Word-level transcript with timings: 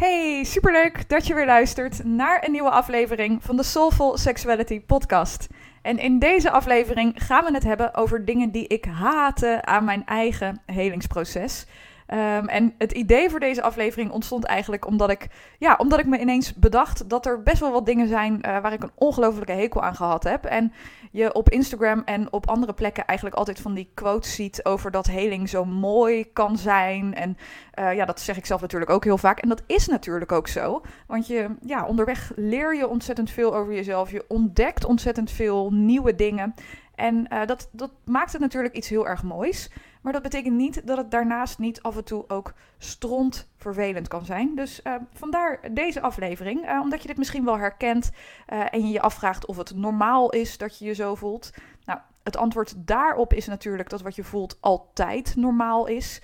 Hey, 0.00 0.44
superleuk 0.44 1.08
dat 1.08 1.26
je 1.26 1.34
weer 1.34 1.46
luistert 1.46 2.04
naar 2.04 2.44
een 2.44 2.52
nieuwe 2.52 2.70
aflevering 2.70 3.42
van 3.42 3.56
de 3.56 3.62
Soulful 3.62 4.18
Sexuality 4.18 4.80
podcast. 4.80 5.46
En 5.82 5.98
in 5.98 6.18
deze 6.18 6.50
aflevering 6.50 7.12
gaan 7.16 7.44
we 7.44 7.54
het 7.54 7.64
hebben 7.64 7.94
over 7.94 8.24
dingen 8.24 8.50
die 8.50 8.66
ik 8.66 8.84
haatte 8.84 9.64
aan 9.64 9.84
mijn 9.84 10.06
eigen 10.06 10.60
helingsproces. 10.66 11.66
Um, 12.12 12.48
en 12.48 12.74
het 12.78 12.92
idee 12.92 13.30
voor 13.30 13.40
deze 13.40 13.62
aflevering 13.62 14.10
ontstond 14.10 14.44
eigenlijk 14.44 14.86
omdat 14.86 15.10
ik, 15.10 15.26
ja, 15.58 15.74
omdat 15.78 15.98
ik 15.98 16.06
me 16.06 16.18
ineens 16.18 16.54
bedacht 16.54 17.08
dat 17.08 17.26
er 17.26 17.42
best 17.42 17.60
wel 17.60 17.72
wat 17.72 17.86
dingen 17.86 18.08
zijn 18.08 18.32
uh, 18.32 18.40
waar 18.40 18.72
ik 18.72 18.82
een 18.82 18.90
ongelofelijke 18.94 19.52
hekel 19.52 19.82
aan 19.82 19.94
gehad 19.94 20.24
heb. 20.24 20.44
En 20.44 20.72
je 21.10 21.34
op 21.34 21.48
Instagram 21.48 22.02
en 22.04 22.32
op 22.32 22.48
andere 22.48 22.72
plekken 22.72 23.06
eigenlijk 23.06 23.38
altijd 23.38 23.60
van 23.60 23.74
die 23.74 23.90
quotes 23.94 24.34
ziet 24.34 24.64
over 24.64 24.90
dat 24.90 25.06
heling 25.06 25.48
zo 25.48 25.64
mooi 25.64 26.32
kan 26.32 26.58
zijn. 26.58 27.14
En 27.14 27.36
uh, 27.78 27.94
ja, 27.94 28.04
dat 28.04 28.20
zeg 28.20 28.36
ik 28.36 28.46
zelf 28.46 28.60
natuurlijk 28.60 28.90
ook 28.90 29.04
heel 29.04 29.18
vaak. 29.18 29.38
En 29.38 29.48
dat 29.48 29.62
is 29.66 29.86
natuurlijk 29.86 30.32
ook 30.32 30.48
zo. 30.48 30.82
Want 31.06 31.26
je, 31.26 31.56
ja, 31.62 31.86
onderweg 31.86 32.32
leer 32.36 32.76
je 32.76 32.88
ontzettend 32.88 33.30
veel 33.30 33.54
over 33.54 33.74
jezelf. 33.74 34.10
Je 34.10 34.24
ontdekt 34.28 34.84
ontzettend 34.84 35.30
veel 35.30 35.72
nieuwe 35.72 36.14
dingen. 36.14 36.54
En 36.94 37.26
uh, 37.32 37.46
dat, 37.46 37.68
dat 37.72 37.90
maakt 38.04 38.32
het 38.32 38.40
natuurlijk 38.40 38.74
iets 38.74 38.88
heel 38.88 39.08
erg 39.08 39.22
moois. 39.22 39.70
Maar 40.00 40.12
dat 40.12 40.22
betekent 40.22 40.56
niet 40.56 40.86
dat 40.86 40.96
het 40.96 41.10
daarnaast 41.10 41.58
niet 41.58 41.82
af 41.82 41.96
en 41.96 42.04
toe 42.04 42.24
ook 42.28 42.52
stront 42.78 43.48
vervelend 43.56 44.08
kan 44.08 44.24
zijn. 44.24 44.54
Dus 44.54 44.80
uh, 44.84 44.94
vandaar 45.12 45.60
deze 45.72 46.00
aflevering. 46.00 46.68
Uh, 46.68 46.80
omdat 46.80 47.02
je 47.02 47.08
dit 47.08 47.16
misschien 47.16 47.44
wel 47.44 47.58
herkent 47.58 48.10
uh, 48.52 48.74
en 48.74 48.86
je 48.86 48.92
je 48.92 49.00
afvraagt 49.00 49.46
of 49.46 49.56
het 49.56 49.74
normaal 49.74 50.30
is 50.30 50.58
dat 50.58 50.78
je 50.78 50.84
je 50.84 50.94
zo 50.94 51.14
voelt. 51.14 51.50
Nou, 51.84 51.98
het 52.22 52.36
antwoord 52.36 52.74
daarop 52.76 53.32
is 53.32 53.46
natuurlijk 53.46 53.90
dat 53.90 54.02
wat 54.02 54.14
je 54.14 54.24
voelt 54.24 54.58
altijd 54.60 55.36
normaal 55.36 55.86
is. 55.86 56.22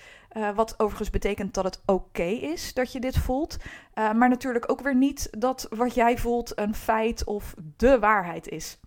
wat 0.55 0.74
overigens 0.78 1.11
betekent 1.11 1.55
dat 1.55 1.64
het 1.64 1.83
oké 1.86 2.22
is 2.22 2.74
dat 2.74 2.92
je 2.92 3.00
dit 3.00 3.18
voelt. 3.18 3.56
maar 3.94 4.28
natuurlijk 4.28 4.70
ook 4.70 4.80
weer 4.80 4.94
niet 4.94 5.28
dat 5.38 5.66
wat 5.70 5.94
jij 5.94 6.18
voelt 6.18 6.58
een 6.58 6.74
feit 6.74 7.24
of 7.24 7.55
de 7.77 7.98
waarheid 7.98 8.48
is. 8.48 8.78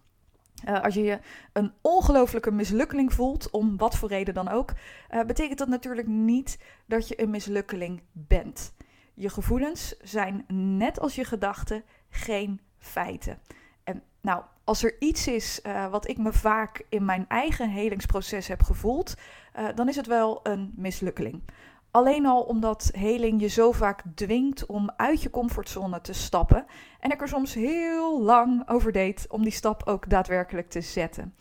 Uh, 0.67 0.81
als 0.81 0.93
je 0.93 1.03
je 1.03 1.19
een 1.53 1.73
ongelofelijke 1.81 2.52
mislukkeling 2.52 3.13
voelt, 3.13 3.49
om 3.49 3.77
wat 3.77 3.95
voor 3.95 4.09
reden 4.09 4.33
dan 4.33 4.49
ook, 4.49 4.71
uh, 5.11 5.23
betekent 5.23 5.57
dat 5.57 5.67
natuurlijk 5.67 6.07
niet 6.07 6.59
dat 6.85 7.07
je 7.07 7.21
een 7.21 7.29
mislukkeling 7.29 8.02
bent. 8.11 8.73
Je 9.13 9.30
gevoelens 9.30 9.97
zijn 10.02 10.45
net 10.77 10.99
als 10.99 11.15
je 11.15 11.23
gedachten 11.23 11.83
geen 12.09 12.61
feiten. 12.77 13.39
En 13.83 14.03
nou, 14.21 14.43
als 14.63 14.83
er 14.83 14.95
iets 14.99 15.27
is 15.27 15.59
uh, 15.63 15.89
wat 15.91 16.07
ik 16.07 16.17
me 16.17 16.33
vaak 16.33 16.85
in 16.89 17.05
mijn 17.05 17.25
eigen 17.27 17.69
helingsproces 17.69 18.47
heb 18.47 18.61
gevoeld, 18.61 19.13
dan 19.75 19.89
is 19.89 19.95
het 19.95 20.07
wel 20.07 20.39
een 20.43 20.73
mislukkeling. 20.75 21.41
Alleen 21.91 22.25
al 22.25 22.41
omdat 22.41 22.89
heling 22.93 23.41
je 23.41 23.47
zo 23.47 23.71
vaak 23.71 24.03
dwingt 24.15 24.65
om 24.65 24.91
uit 24.95 25.21
je 25.21 25.29
comfortzone 25.29 26.01
te 26.01 26.13
stappen. 26.13 26.65
En 26.99 27.11
ik 27.11 27.21
er 27.21 27.27
soms 27.27 27.53
heel 27.53 28.21
lang 28.21 28.69
over 28.69 28.91
deed 28.91 29.25
om 29.29 29.43
die 29.43 29.51
stap 29.51 29.87
ook 29.87 30.09
daadwerkelijk 30.09 30.69
te 30.69 30.81
zetten. 30.81 31.35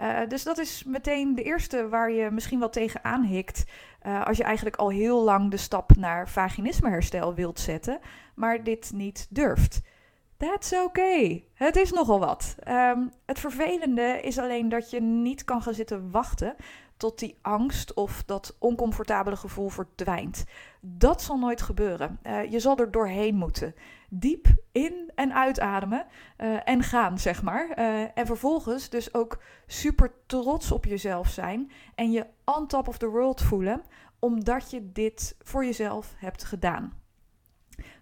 Uh, 0.00 0.18
dus 0.28 0.42
dat 0.42 0.58
is 0.58 0.84
meteen 0.84 1.34
de 1.34 1.42
eerste 1.42 1.88
waar 1.88 2.10
je 2.10 2.30
misschien 2.30 2.58
wel 2.58 2.70
tegenaan 2.70 3.22
hikt. 3.22 3.64
Uh, 4.06 4.26
als 4.26 4.36
je 4.36 4.44
eigenlijk 4.44 4.76
al 4.76 4.88
heel 4.88 5.22
lang 5.22 5.50
de 5.50 5.56
stap 5.56 5.96
naar 5.96 6.28
vaginismeherstel 6.28 7.34
wilt 7.34 7.60
zetten, 7.60 7.98
maar 8.34 8.64
dit 8.64 8.92
niet 8.94 9.26
durft. 9.30 9.80
That's 10.36 10.72
okay. 10.72 11.44
Het 11.54 11.76
is 11.76 11.92
nogal 11.92 12.18
wat. 12.18 12.56
Um, 12.68 13.12
het 13.26 13.38
vervelende 13.38 14.20
is 14.22 14.38
alleen 14.38 14.68
dat 14.68 14.90
je 14.90 15.00
niet 15.00 15.44
kan 15.44 15.62
gaan 15.62 15.74
zitten 15.74 16.10
wachten 16.10 16.54
tot 17.02 17.18
die 17.18 17.38
angst 17.40 17.94
of 17.94 18.22
dat 18.26 18.56
oncomfortabele 18.58 19.36
gevoel 19.36 19.68
verdwijnt. 19.68 20.44
Dat 20.80 21.22
zal 21.22 21.38
nooit 21.38 21.62
gebeuren. 21.62 22.18
Uh, 22.22 22.50
je 22.50 22.60
zal 22.60 22.76
er 22.78 22.90
doorheen 22.90 23.34
moeten. 23.34 23.74
Diep 24.08 24.46
in- 24.72 25.10
en 25.14 25.34
uitademen 25.34 26.06
uh, 26.38 26.68
en 26.68 26.82
gaan, 26.82 27.18
zeg 27.18 27.42
maar. 27.42 27.78
Uh, 27.78 28.18
en 28.18 28.26
vervolgens 28.26 28.88
dus 28.88 29.14
ook 29.14 29.42
super 29.66 30.12
trots 30.26 30.72
op 30.72 30.84
jezelf 30.84 31.28
zijn 31.28 31.70
en 31.94 32.10
je 32.10 32.26
on 32.44 32.66
top 32.66 32.88
of 32.88 32.98
the 32.98 33.08
world 33.08 33.40
voelen, 33.40 33.82
omdat 34.18 34.70
je 34.70 34.92
dit 34.92 35.36
voor 35.42 35.64
jezelf 35.64 36.14
hebt 36.16 36.44
gedaan. 36.44 37.01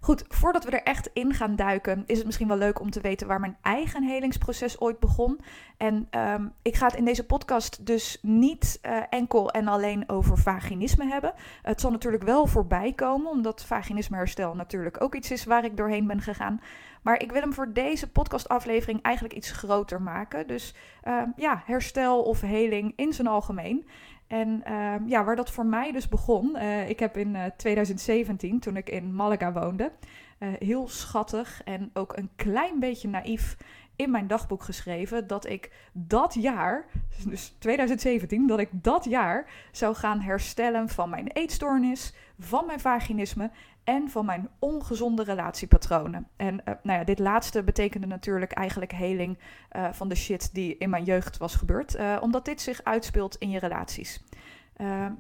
Goed, 0.03 0.25
voordat 0.29 0.65
we 0.65 0.71
er 0.71 0.83
echt 0.83 1.11
in 1.13 1.35
gaan 1.35 1.57
duiken, 1.57 2.03
is 2.07 2.17
het 2.17 2.27
misschien 2.27 2.49
wel 2.49 2.57
leuk 2.57 2.81
om 2.81 2.91
te 2.91 3.01
weten 3.01 3.27
waar 3.27 3.41
mijn 3.41 3.57
eigen 3.63 4.03
helingsproces 4.03 4.81
ooit 4.81 4.99
begon. 4.99 5.41
En 5.77 6.09
um, 6.11 6.53
ik 6.63 6.75
ga 6.77 6.87
het 6.87 6.97
in 6.97 7.05
deze 7.05 7.27
podcast 7.27 7.87
dus 7.87 8.19
niet 8.23 8.79
uh, 8.83 9.03
enkel 9.11 9.51
en 9.51 9.69
alleen 9.69 10.09
over 10.09 10.39
vaginisme 10.39 11.07
hebben. 11.07 11.33
Het 11.63 11.81
zal 11.81 11.91
natuurlijk 11.91 12.23
wel 12.23 12.47
voorbij 12.47 12.93
komen, 12.93 13.31
omdat 13.31 13.65
vaginismeherstel 13.65 14.55
natuurlijk 14.55 15.03
ook 15.03 15.15
iets 15.15 15.31
is 15.31 15.45
waar 15.45 15.65
ik 15.65 15.77
doorheen 15.77 16.07
ben 16.07 16.21
gegaan. 16.21 16.61
Maar 17.03 17.23
ik 17.23 17.33
wil 17.33 17.41
hem 17.41 17.53
voor 17.53 17.73
deze 17.73 18.11
podcastaflevering 18.11 19.03
eigenlijk 19.03 19.35
iets 19.35 19.51
groter 19.51 20.03
maken. 20.03 20.47
Dus 20.47 20.75
uh, 21.05 21.23
ja, 21.37 21.63
herstel 21.65 22.23
of 22.23 22.41
heling 22.41 22.93
in 22.97 23.13
zijn 23.13 23.27
algemeen. 23.27 23.87
En 24.31 24.63
uh, 24.69 24.95
ja, 25.07 25.25
waar 25.25 25.37
dat 25.37 25.51
voor 25.51 25.67
mij 25.67 25.93
dus 25.93 26.09
begon. 26.09 26.57
Uh, 26.57 26.89
ik 26.89 26.99
heb 26.99 27.17
in 27.17 27.35
uh, 27.35 27.45
2017, 27.57 28.61
toen 28.61 28.77
ik 28.77 28.91
in 28.91 29.15
Malaga 29.15 29.53
woonde, 29.53 29.93
uh, 30.39 30.49
heel 30.59 30.89
schattig 30.89 31.63
en 31.65 31.91
ook 31.93 32.17
een 32.17 32.31
klein 32.37 32.79
beetje 32.81 33.09
naïef 33.09 33.57
in 34.01 34.11
mijn 34.11 34.27
dagboek 34.27 34.63
geschreven 34.63 35.27
dat 35.27 35.47
ik 35.47 35.71
dat 35.93 36.35
jaar, 36.35 36.85
dus 37.29 37.55
2017, 37.59 38.47
dat 38.47 38.59
ik 38.59 38.69
dat 38.73 39.05
jaar 39.05 39.51
zou 39.73 39.95
gaan 39.95 40.21
herstellen 40.21 40.89
van 40.89 41.11
mijn 41.11 41.27
eetstoornis, 41.27 42.15
van 42.39 42.67
mijn 42.67 42.81
vaginisme 42.81 43.51
en 43.85 44.11
van 44.11 44.25
mijn 44.25 44.49
ongezonde 44.59 45.23
relatiepatronen. 45.23 46.29
En 46.37 46.55
uh, 46.55 46.75
nou 46.83 46.99
ja, 46.99 47.05
dit 47.05 47.19
laatste 47.19 47.63
betekende 47.63 48.07
natuurlijk 48.07 48.53
eigenlijk 48.53 48.93
heling 48.93 49.39
uh, 49.77 49.93
van 49.93 50.09
de 50.09 50.15
shit 50.15 50.55
die 50.55 50.77
in 50.79 50.91
mijn 50.91 51.05
jeugd 51.05 51.37
was 51.37 51.55
gebeurd, 51.55 51.97
uh, 51.97 52.17
omdat 52.21 52.45
dit 52.45 52.61
zich 52.61 52.85
uitspeelt 52.85 53.37
in 53.37 53.51
je 53.51 53.59
relaties. 53.59 54.25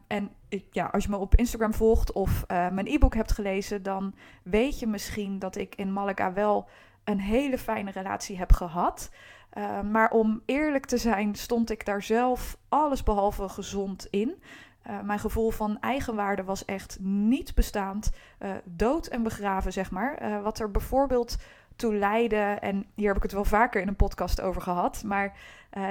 en 0.06 0.30
ja, 0.70 0.86
als 0.86 1.04
je 1.04 1.10
me 1.10 1.16
op 1.16 1.34
Instagram 1.34 1.74
volgt 1.74 2.12
of 2.12 2.44
mijn 2.48 2.86
e-book 2.86 3.14
hebt 3.14 3.32
gelezen, 3.32 3.82
dan 3.82 4.14
weet 4.42 4.78
je 4.78 4.86
misschien 4.86 5.38
dat 5.38 5.56
ik 5.56 5.74
in 5.74 5.92
Malaga 5.92 6.32
wel 6.32 6.68
een 7.10 7.20
hele 7.20 7.58
fijne 7.58 7.90
relatie 7.90 8.38
heb 8.38 8.52
gehad. 8.52 9.10
Uh, 9.58 9.80
maar 9.80 10.10
om 10.10 10.42
eerlijk 10.44 10.86
te 10.86 10.96
zijn, 10.96 11.34
stond 11.34 11.70
ik 11.70 11.84
daar 11.84 12.02
zelf 12.02 12.56
alles 12.68 13.02
behalve 13.02 13.48
gezond 13.48 14.06
in. 14.10 14.42
Uh, 14.86 15.00
mijn 15.00 15.18
gevoel 15.18 15.50
van 15.50 15.80
eigenwaarde 15.80 16.44
was 16.44 16.64
echt 16.64 16.98
niet 17.00 17.54
bestaand, 17.54 18.10
uh, 18.42 18.50
dood 18.64 19.06
en 19.06 19.22
begraven, 19.22 19.72
zeg 19.72 19.90
maar. 19.90 20.42
wat 20.42 20.58
er 20.58 20.70
bijvoorbeeld 20.70 21.36
toe 21.76 21.94
leidde, 21.94 22.56
en 22.60 22.86
hier 22.94 23.06
heb 23.06 23.16
ik 23.16 23.22
het 23.22 23.32
wel 23.32 23.44
vaker 23.44 23.80
in 23.80 23.88
een 23.88 23.96
podcast 23.96 24.40
over 24.40 24.62
gehad, 24.62 25.02
maar 25.04 25.36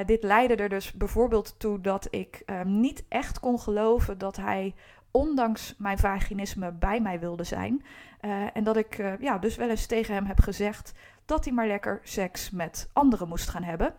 dit 0.05 0.23
leidde 0.23 0.55
er 0.55 0.69
dus 0.69 0.93
bijvoorbeeld 0.93 1.59
toe 1.59 1.81
dat 1.81 2.07
ik 2.09 2.45
niet 2.63 3.03
echt 3.07 3.39
kon 3.39 3.59
geloven 3.59 4.17
dat 4.17 4.35
hij 4.35 4.75
ondanks 5.11 5.75
mijn 5.77 5.97
vaginisme 5.97 6.71
bij 6.71 7.01
mij 7.01 7.19
wilde 7.19 7.43
zijn. 7.43 7.83
Uh, 8.21 8.45
en 8.53 8.63
dat 8.63 8.77
ik 8.77 8.97
uh, 8.97 9.19
ja, 9.19 9.37
dus 9.37 9.55
wel 9.55 9.69
eens 9.69 9.85
tegen 9.85 10.13
hem 10.13 10.25
heb 10.25 10.39
gezegd 10.39 10.93
dat 11.25 11.45
hij 11.45 11.53
maar 11.53 11.67
lekker 11.67 11.99
seks 12.03 12.49
met 12.49 12.89
anderen 12.93 13.27
moest 13.27 13.49
gaan 13.49 13.63
hebben. 13.63 13.93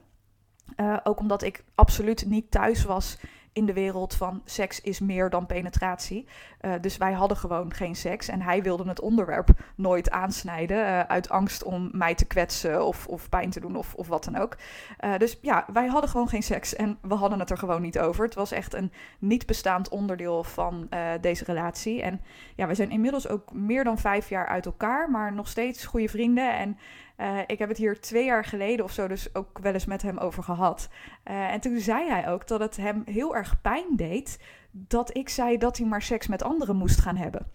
Uh, 0.77 0.97
ook 1.05 1.19
omdat 1.19 1.43
ik 1.43 1.65
absoluut 1.75 2.27
niet 2.27 2.51
thuis 2.51 2.85
was 2.85 3.19
in 3.52 3.67
de 3.67 3.73
wereld 3.73 4.14
van 4.14 4.43
seks 4.44 4.81
is 4.81 5.00
meer 5.00 5.31
dan 5.31 5.47
penetratie. 5.47 6.26
Uh, 6.61 6.73
dus 6.81 6.97
wij 6.97 7.12
hadden 7.12 7.37
gewoon 7.37 7.75
geen 7.75 7.97
seks. 7.97 8.29
En 8.29 8.43
hij 8.43 8.62
wilde 8.62 8.88
het 8.88 9.00
onderwerp 9.00 9.49
nooit 9.75 10.11
aansnijden. 10.11 10.76
Uh, 10.76 11.00
uit 11.00 11.29
angst 11.29 11.62
om 11.62 11.88
mij 11.93 12.14
te 12.14 12.25
kwetsen 12.25 12.87
of, 12.87 13.06
of 13.06 13.29
pijn 13.29 13.50
te 13.50 13.61
doen 13.61 13.76
of, 13.76 13.94
of 13.94 14.08
wat 14.08 14.25
dan 14.25 14.37
ook. 14.37 14.56
Uh, 15.05 15.17
dus 15.17 15.38
ja, 15.43 15.64
wij 15.73 15.87
hadden 15.87 16.11
gewoon 16.11 16.29
geen 16.29 16.43
seks. 16.43 16.75
En 16.75 16.99
we 17.02 17.14
hadden 17.14 17.38
het 17.38 17.50
er 17.50 17.58
gewoon 17.58 17.82
niet 17.82 17.99
over. 17.99 18.25
Het 18.25 18.35
was 18.35 18.52
echt 18.52 18.75
een 18.75 18.93
niet 19.19 19.47
bestaand 19.47 19.88
onderdeel 19.88 20.44
van 20.44 20.88
deze 21.20 21.44
relatie. 21.44 22.02
En 22.02 22.20
ja, 22.55 22.67
we 22.67 22.75
zijn 22.75 22.91
inmiddels 22.91 23.29
ook 23.29 23.52
meer 23.52 23.85
dan 23.85 23.99
vijf 23.99 24.29
jaar 24.29 24.47
uit 24.47 24.67
elkaar. 24.67 25.11
Maar 25.11 25.32
nog 25.32 25.49
steeds 25.49 25.85
goede 25.85 26.08
vrienden. 26.08 26.58
En 26.58 26.79
uh, 27.21 27.39
ik 27.47 27.59
heb 27.59 27.69
het 27.69 27.79
hier 27.79 28.01
twee 28.01 28.25
jaar 28.25 28.45
geleden 28.45 28.85
of 28.85 28.93
zo 28.93 29.09
dus 29.09 29.35
ook 29.35 29.59
wel 29.59 29.73
eens 29.73 29.85
met 29.85 30.03
hem 30.03 30.19
over 30.19 30.43
gehad. 30.43 30.89
Uh, 31.31 31.53
en 31.53 31.61
toen 31.61 31.79
zei 31.79 32.09
hij 32.09 32.29
ook 32.29 32.47
dat 32.47 32.61
het 32.61 32.77
hem 32.77 33.03
heel 33.05 33.37
erg 33.37 33.61
pijn 33.61 33.97
deed 33.97 34.39
dat 34.71 35.17
ik 35.17 35.29
zei 35.29 35.59
dat 35.59 35.77
hij 35.77 35.87
maar 35.87 36.03
seks 36.03 36.27
met 36.27 36.43
anderen 36.43 36.77
moest 36.77 37.01
gaan 37.01 37.17
hebben. 37.17 37.47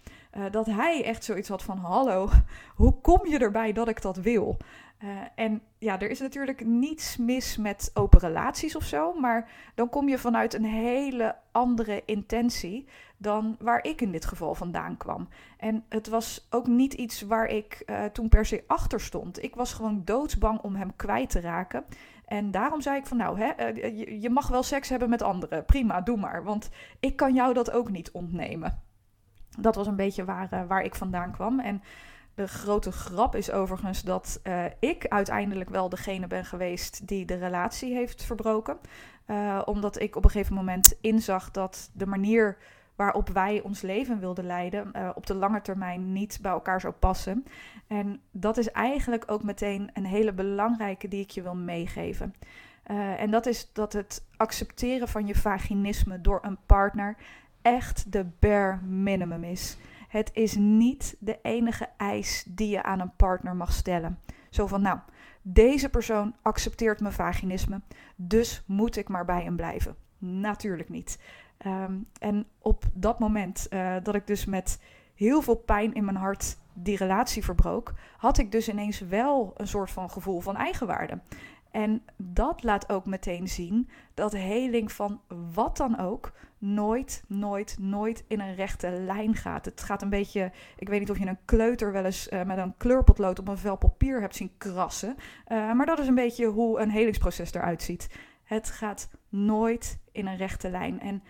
dat 0.52 0.66
hij 0.66 1.04
echt 1.04 1.24
zoiets 1.24 1.50
had 1.50 1.64
van: 1.64 1.78
Hallo, 1.78 2.30
hoe 2.76 3.02
kom 3.02 3.28
je 3.28 3.38
erbij 3.38 3.74
dat 3.74 3.88
ik 3.88 4.02
dat 4.02 4.18
wil? 4.18 4.58
En 5.36 5.62
ja, 5.78 6.00
er 6.00 6.10
is 6.10 6.20
natuurlijk 6.20 6.66
niets 6.66 7.18
mis 7.18 7.58
met 7.58 7.92
open 7.94 8.20
relaties 8.20 8.76
of 8.76 8.84
zo, 8.84 9.14
maar 9.14 9.50
dan 9.76 9.90
kom 9.90 10.10
je 10.10 10.18
vanuit 10.18 10.54
een 10.54 10.66
hele 10.66 11.36
andere 11.52 12.04
intentie 12.06 12.88
dan 13.18 13.56
waar 13.60 13.84
ik 13.84 14.02
in 14.02 14.12
dit 14.12 14.26
geval 14.26 14.56
vandaan 14.56 14.98
kwam. 14.98 15.28
En 15.58 15.84
het 15.90 16.08
was 16.08 16.48
ook 16.50 16.68
niet 16.68 16.94
iets 16.94 17.22
waar 17.22 17.48
ik 17.48 17.84
uh, 17.86 18.06
toen 18.06 18.30
per 18.30 18.46
se 18.46 18.64
achter 18.68 19.02
stond. 19.02 19.44
Ik 19.44 19.56
was 19.56 19.74
gewoon 19.74 20.02
doodsbang 20.06 20.60
om 20.60 20.76
hem 20.76 20.96
kwijt 20.96 21.30
te 21.30 21.40
raken. 21.40 21.86
En 22.26 22.52
daarom 22.52 22.82
zei 22.82 22.98
ik 22.98 23.06
van 23.06 23.18
nou, 23.18 23.40
hè, 23.40 23.74
uh, 23.74 24.22
je, 24.22 24.30
mag 24.30 24.48
wel 24.48 24.64
seks 24.64 24.90
hebben 24.90 25.10
met 25.10 25.22
anderen. 25.22 25.66
Prima, 25.66 26.02
doe 26.02 26.18
maar. 26.18 26.44
Want 26.44 26.70
ik 27.00 27.16
kan 27.16 27.34
jou 27.34 27.54
dat 27.54 27.72
ook 27.72 27.90
niet 27.90 28.12
ontnemen. 28.12 28.82
Dat 29.60 29.76
was 29.76 29.88
een 29.88 29.96
beetje 29.96 30.26
waar, 30.26 30.68
waar 30.68 30.84
ik 30.84 30.96
vandaan 30.96 31.32
kwam. 31.32 31.60
En 31.60 31.84
de 32.34 32.48
grote 32.48 32.92
grap 32.92 33.36
is 33.36 33.52
overigens 33.52 34.02
dat 34.02 34.42
ik 34.80 35.08
uiteindelijk 35.08 35.70
wel 35.70 35.90
degene 35.90 36.28
ben 36.28 36.46
geweest 36.46 37.08
die 37.08 37.26
de 37.26 37.36
relatie 37.36 37.94
heeft 37.94 38.24
verbroken. 38.24 38.78
Omdat 39.66 40.00
ik 40.00 40.16
op 40.16 40.24
een 40.24 40.30
gegeven 40.30 40.56
moment 40.56 40.98
inzag 41.02 41.52
dat 41.52 41.90
de 41.94 42.06
manier 42.06 42.58
waarop 42.96 43.30
wij 43.30 43.62
ons 43.62 43.82
leven 43.82 44.20
wilden 44.20 44.46
leiden 44.46 44.92
uh, 44.96 45.10
op 45.16 45.26
de 45.26 45.34
lange 45.34 45.62
termijn 45.62 46.14
niet 46.14 46.40
bij 46.42 46.52
elkaar 46.52 46.82
zou 46.82 46.94
passen. 46.94 47.46
En 47.88 48.22
dat 48.32 48.58
is 48.58 48.72
eigenlijk 48.72 49.24
ook 49.28 49.44
meteen 49.44 49.90
een 49.94 50.06
hele 50.06 50.34
belangrijke 50.34 51.08
die 51.08 51.22
ik 51.22 51.30
je 51.30 51.42
wil 51.42 51.56
meegeven. 51.56 52.34
en 53.18 53.32
dat 53.32 53.46
is 53.46 53.70
dat 53.74 53.94
het 53.94 54.26
accepteren 54.38 55.08
van 55.08 55.28
je 55.28 55.36
vaginisme 55.36 56.22
door 56.22 56.40
een 56.42 56.58
partner 56.66 57.16
echt 57.62 58.12
de 58.12 58.26
bare 58.40 58.78
minimum 58.82 59.44
is. 59.44 59.78
Het 60.08 60.30
is 60.34 60.56
niet 60.56 61.16
de 61.20 61.40
enige 61.42 61.90
eis 61.98 62.46
die 62.48 62.70
je 62.70 62.84
aan 62.84 63.00
een 63.00 63.16
partner 63.16 63.56
mag 63.56 63.74
stellen. 63.74 64.20
Zo 64.50 64.68
van, 64.68 64.82
nou, 64.82 65.00
deze 65.42 65.90
persoon 65.90 66.36
accepteert 66.42 67.00
mijn 67.00 67.14
vaginisme, 67.14 67.82
dus 68.16 68.64
moet 68.66 68.96
ik 68.96 69.10
maar 69.10 69.26
bij 69.26 69.44
hem 69.44 69.56
blijven. 69.56 69.96
Natuurlijk 70.18 70.90
niet. 70.90 71.20
Um, 71.66 72.08
en 72.20 72.48
op 72.60 72.84
dat 72.94 73.20
moment 73.20 73.68
uh, 73.70 73.96
dat 74.04 74.16
ik 74.16 74.28
dus 74.28 74.46
met 74.46 74.82
heel 75.16 75.42
veel 75.42 75.56
pijn 75.56 75.94
in 75.94 76.06
mijn 76.06 76.18
hart 76.18 76.58
die 76.74 76.98
relatie 76.98 77.44
verbrook, 77.44 77.94
had 78.18 78.38
ik 78.38 78.52
dus 78.52 78.70
ineens 78.70 79.00
wel 79.00 79.54
een 79.58 79.68
soort 79.68 79.92
van 79.92 80.10
gevoel 80.10 80.40
van 80.40 80.56
eigenwaarde. 80.56 81.20
En 81.72 82.02
dat 82.16 82.64
laat 82.64 82.90
ook 82.90 83.06
meteen 83.06 83.48
zien 83.48 83.90
dat 84.14 84.32
heling 84.32 84.92
van 84.92 85.22
wat 85.54 85.78
dan 85.78 86.00
ook 86.00 86.32
nooit, 86.58 87.24
nooit, 87.28 87.78
nooit 87.80 88.24
in 88.28 88.40
een 88.40 88.56
rechte 88.56 88.90
lijn 88.90 89.36
gaat. 89.36 89.66
Het 89.66 89.82
gaat 89.82 90.02
een 90.02 90.10
beetje, 90.10 90.52
ik 90.78 90.90
weet 90.90 91.00
niet 91.00 91.10
of 91.10 91.20
je 91.20 91.28
een 91.28 91.46
kleuter 91.46 91.92
wel 91.92 92.06
eens 92.06 92.30
uh, 92.30 92.44
met 92.44 92.58
een 92.58 92.78
kleurpotlood 92.78 93.40
op 93.40 93.48
een 93.48 93.58
vel 93.58 93.76
papier 93.76 94.22
hebt 94.22 94.36
zien 94.36 94.52
krassen. 94.58 95.16
Uh, 95.48 95.74
maar 95.74 95.86
dat 95.86 96.00
is 96.00 96.08
een 96.08 96.16
beetje 96.16 96.46
hoe 96.46 96.80
een 96.80 96.90
helingsproces 96.90 97.54
eruit 97.54 97.82
ziet. 97.82 98.10
Het 98.44 98.70
gaat 98.70 99.10
nooit 99.30 100.00
in 100.12 100.28
een 100.28 100.38
rechte 100.38 100.70
lijn. 100.70 101.00
En 101.00 101.24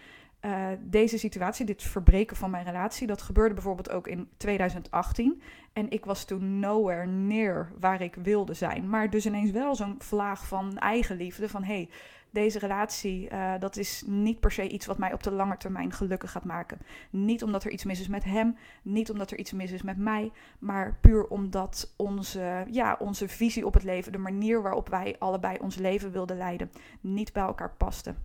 uh, 0.46 0.68
deze 0.82 1.18
situatie, 1.18 1.66
dit 1.66 1.84
verbreken 1.84 2.36
van 2.36 2.50
mijn 2.50 2.66
relatie, 2.66 3.08
dat 3.08 3.22
gebeurde 3.22 3.54
bijvoorbeeld 3.54 3.92
ook 3.92 4.08
in 4.08 4.30
2018. 4.38 5.42
En 5.74 5.90
ik 5.90 6.06
was 6.06 6.26
toen 6.26 6.60
nowhere 6.60 7.06
near 7.06 7.72
waar 7.80 8.02
ik 8.02 8.16
wilde 8.16 8.54
zijn. 8.54 8.90
Maar 8.90 9.10
dus 9.10 9.26
ineens 9.26 9.52
wel 9.52 9.76
zo'n 9.76 9.96
vlaag 9.98 10.48
van 10.48 10.78
eigenliefde. 10.78 11.50
Van 11.50 11.64
hey, 11.64 11.90
deze 12.36 12.60
relatie, 12.60 13.30
uh, 13.32 13.54
dat 13.60 13.78
is 13.78 14.04
niet 14.06 14.40
per 14.40 14.52
se 14.52 14.70
iets 14.70 14.86
wat 14.86 14.98
mij 14.98 15.14
op 15.14 15.24
de 15.24 15.32
lange 15.32 15.58
termijn 15.58 15.92
gelukkig 15.92 16.32
gaat 16.32 16.44
maken. 16.44 16.78
Niet 17.10 17.44
omdat 17.44 17.64
er 17.64 17.72
iets 17.72 17.84
mis 17.84 18.00
is 18.00 18.08
met 18.08 18.24
hem, 18.24 18.58
niet 18.82 19.12
omdat 19.12 19.32
er 19.32 19.38
iets 19.38 19.52
mis 19.52 19.72
is 19.72 19.82
met 19.82 19.98
mij, 19.98 20.32
maar 20.60 20.98
puur 21.02 21.28
omdat 21.28 21.94
onze, 21.96 22.66
ja, 22.70 22.96
onze 23.00 23.28
visie 23.28 23.66
op 23.66 23.74
het 23.74 23.84
leven, 23.84 24.12
de 24.12 24.18
manier 24.18 24.62
waarop 24.62 24.90
wij 24.90 25.16
allebei 25.20 25.58
ons 25.62 25.76
leven 25.76 26.12
wilden 26.12 26.38
leiden, 26.38 26.72
niet 27.02 27.34
bij 27.34 27.44
elkaar 27.44 27.74
paste. 27.78 28.16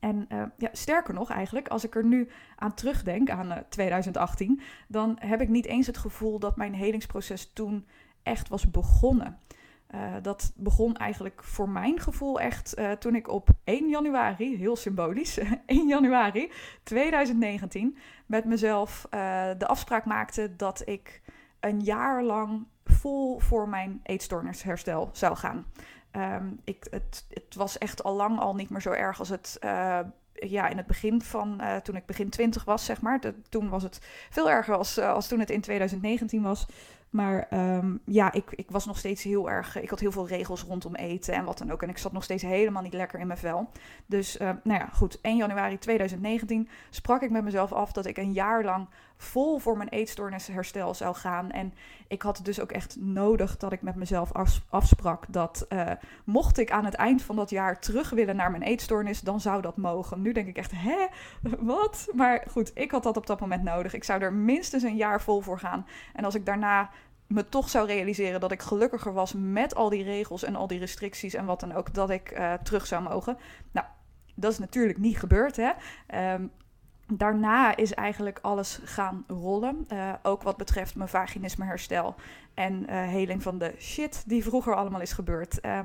En 0.00 0.26
uh, 0.28 0.42
ja, 0.56 0.68
sterker 0.72 1.14
nog, 1.14 1.30
eigenlijk, 1.30 1.68
als 1.68 1.84
ik 1.84 1.94
er 1.94 2.04
nu 2.04 2.28
aan 2.56 2.74
terugdenk, 2.74 3.30
aan 3.30 3.46
uh, 3.46 3.56
eh, 3.56 3.62
2018, 3.68 4.60
dan 4.88 5.16
heb 5.20 5.40
ik 5.40 5.48
niet 5.48 5.66
eens 5.66 5.86
het 5.86 5.98
gevoel 5.98 6.38
dat 6.38 6.56
mijn 6.56 6.74
helingsproces 6.74 7.52
toen 7.52 7.86
echt 8.22 8.48
was 8.48 8.70
begonnen. 8.70 9.38
Uh, 9.94 10.14
dat 10.22 10.52
begon 10.56 10.96
eigenlijk 10.96 11.44
voor 11.44 11.68
mijn 11.68 12.00
gevoel 12.00 12.40
echt 12.40 12.76
toen 12.98 13.14
ik 13.14 13.28
op 13.28 13.48
1 13.64 13.88
januari, 13.88 14.56
heel 14.56 14.76
symbolisch, 14.76 15.38
1 15.66 15.88
januari 15.88 16.52
2019, 16.82 17.96
met 18.26 18.44
mezelf 18.44 19.06
de 19.58 19.66
afspraak 19.66 20.04
maakte 20.04 20.56
dat 20.56 20.82
ik 20.88 21.22
een 21.60 21.80
jaar 21.80 22.22
lang 22.22 22.66
vol 22.84 23.38
voor 23.38 23.68
mijn 23.68 24.00
eetstoornisherstel 24.02 25.10
zou 25.12 25.36
gaan. 25.36 25.66
Um, 26.16 26.60
ik, 26.64 26.86
het, 26.90 27.24
het, 27.28 27.54
was 27.54 27.78
echt 27.78 28.02
al 28.02 28.14
lang 28.14 28.38
al 28.38 28.54
niet 28.54 28.70
meer 28.70 28.80
zo 28.80 28.90
erg 28.90 29.18
als 29.18 29.28
het 29.28 29.58
uh, 29.64 29.98
ja, 30.32 30.68
in 30.68 30.76
het 30.76 30.86
begin 30.86 31.22
van 31.22 31.58
uh, 31.60 31.76
toen 31.76 31.96
ik 31.96 32.06
begin 32.06 32.30
20 32.30 32.64
was, 32.64 32.84
zeg 32.84 33.00
maar. 33.00 33.20
Toen 33.48 33.68
was 33.68 33.82
het 33.82 33.98
veel 34.30 34.50
erger 34.50 34.76
als, 34.76 34.98
uh, 34.98 35.12
als 35.12 35.28
toen 35.28 35.40
het 35.40 35.50
in 35.50 35.60
2019 35.60 36.42
was. 36.42 36.66
Maar 37.10 37.46
um, 37.50 38.00
ja, 38.04 38.32
ik, 38.32 38.50
ik 38.50 38.70
was 38.70 38.86
nog 38.86 38.98
steeds 38.98 39.22
heel 39.22 39.50
erg. 39.50 39.80
Ik 39.80 39.90
had 39.90 40.00
heel 40.00 40.12
veel 40.12 40.28
regels 40.28 40.62
rondom 40.62 40.94
eten 40.94 41.34
en 41.34 41.44
wat 41.44 41.58
dan 41.58 41.72
ook. 41.72 41.82
En 41.82 41.88
ik 41.88 41.98
zat 41.98 42.12
nog 42.12 42.24
steeds 42.24 42.42
helemaal 42.42 42.82
niet 42.82 42.92
lekker 42.92 43.20
in 43.20 43.26
mijn 43.26 43.38
vel. 43.38 43.70
Dus, 44.06 44.36
nou 44.36 44.60
ja, 44.64 44.88
goed. 44.92 45.20
1 45.20 45.36
januari 45.36 45.78
2019 45.78 46.68
sprak 46.90 47.22
ik 47.22 47.30
met 47.30 47.44
mezelf 47.44 47.72
af 47.72 47.92
dat 47.92 48.06
ik 48.06 48.16
een 48.16 48.32
jaar 48.32 48.64
lang 48.64 48.88
vol 49.22 49.58
voor 49.58 49.76
mijn 49.76 49.88
eetstoornisherstel 49.88 50.94
zou 50.94 51.14
gaan. 51.14 51.50
En 51.50 51.74
ik 52.08 52.22
had 52.22 52.40
dus 52.42 52.60
ook 52.60 52.72
echt 52.72 52.96
nodig 53.00 53.56
dat 53.56 53.72
ik 53.72 53.82
met 53.82 53.94
mezelf 53.94 54.32
afsprak 54.68 55.24
dat 55.28 55.66
uh, 55.68 55.90
mocht 56.24 56.58
ik 56.58 56.70
aan 56.70 56.84
het 56.84 56.94
eind 56.94 57.22
van 57.22 57.36
dat 57.36 57.50
jaar 57.50 57.80
terug 57.80 58.10
willen 58.10 58.36
naar 58.36 58.50
mijn 58.50 58.62
eetstoornis, 58.62 59.20
dan 59.20 59.40
zou 59.40 59.62
dat 59.62 59.76
mogen. 59.76 60.22
Nu 60.22 60.32
denk 60.32 60.48
ik 60.48 60.56
echt, 60.56 60.72
hè, 60.74 61.06
wat? 61.58 62.08
Maar 62.12 62.44
goed, 62.50 62.70
ik 62.74 62.90
had 62.90 63.02
dat 63.02 63.16
op 63.16 63.26
dat 63.26 63.40
moment 63.40 63.62
nodig. 63.62 63.94
Ik 63.94 64.04
zou 64.04 64.22
er 64.22 64.32
minstens 64.32 64.82
een 64.82 64.96
jaar 64.96 65.22
vol 65.22 65.40
voor 65.40 65.58
gaan. 65.58 65.86
En 66.14 66.24
als 66.24 66.34
ik 66.34 66.46
daarna 66.46 66.90
me 67.26 67.48
toch 67.48 67.68
zou 67.68 67.86
realiseren 67.86 68.40
dat 68.40 68.52
ik 68.52 68.62
gelukkiger 68.62 69.12
was 69.12 69.34
met 69.36 69.74
al 69.74 69.88
die 69.88 70.04
regels 70.04 70.42
en 70.42 70.56
al 70.56 70.66
die 70.66 70.78
restricties 70.78 71.34
en 71.34 71.44
wat 71.44 71.60
dan 71.60 71.72
ook, 71.72 71.94
dat 71.94 72.10
ik 72.10 72.38
uh, 72.38 72.52
terug 72.54 72.86
zou 72.86 73.02
mogen. 73.02 73.38
Nou, 73.72 73.86
dat 74.34 74.52
is 74.52 74.58
natuurlijk 74.58 74.98
niet 74.98 75.18
gebeurd. 75.18 75.56
Hè? 75.56 75.70
Um, 76.34 76.50
daarna 77.12 77.76
is 77.76 77.94
eigenlijk 77.94 78.38
alles 78.42 78.80
gaan 78.84 79.24
rollen. 79.26 79.86
Uh, 79.92 80.12
ook 80.22 80.42
wat 80.42 80.56
betreft 80.56 80.94
mijn 80.94 81.08
vaginisme 81.08 81.64
herstel 81.64 82.14
en 82.54 82.82
uh, 82.82 82.86
heling 82.88 83.42
van 83.42 83.58
de 83.58 83.74
shit 83.78 84.24
die 84.26 84.42
vroeger 84.42 84.74
allemaal 84.74 85.00
is 85.00 85.12
gebeurd. 85.12 85.58
Uh, 85.64 85.78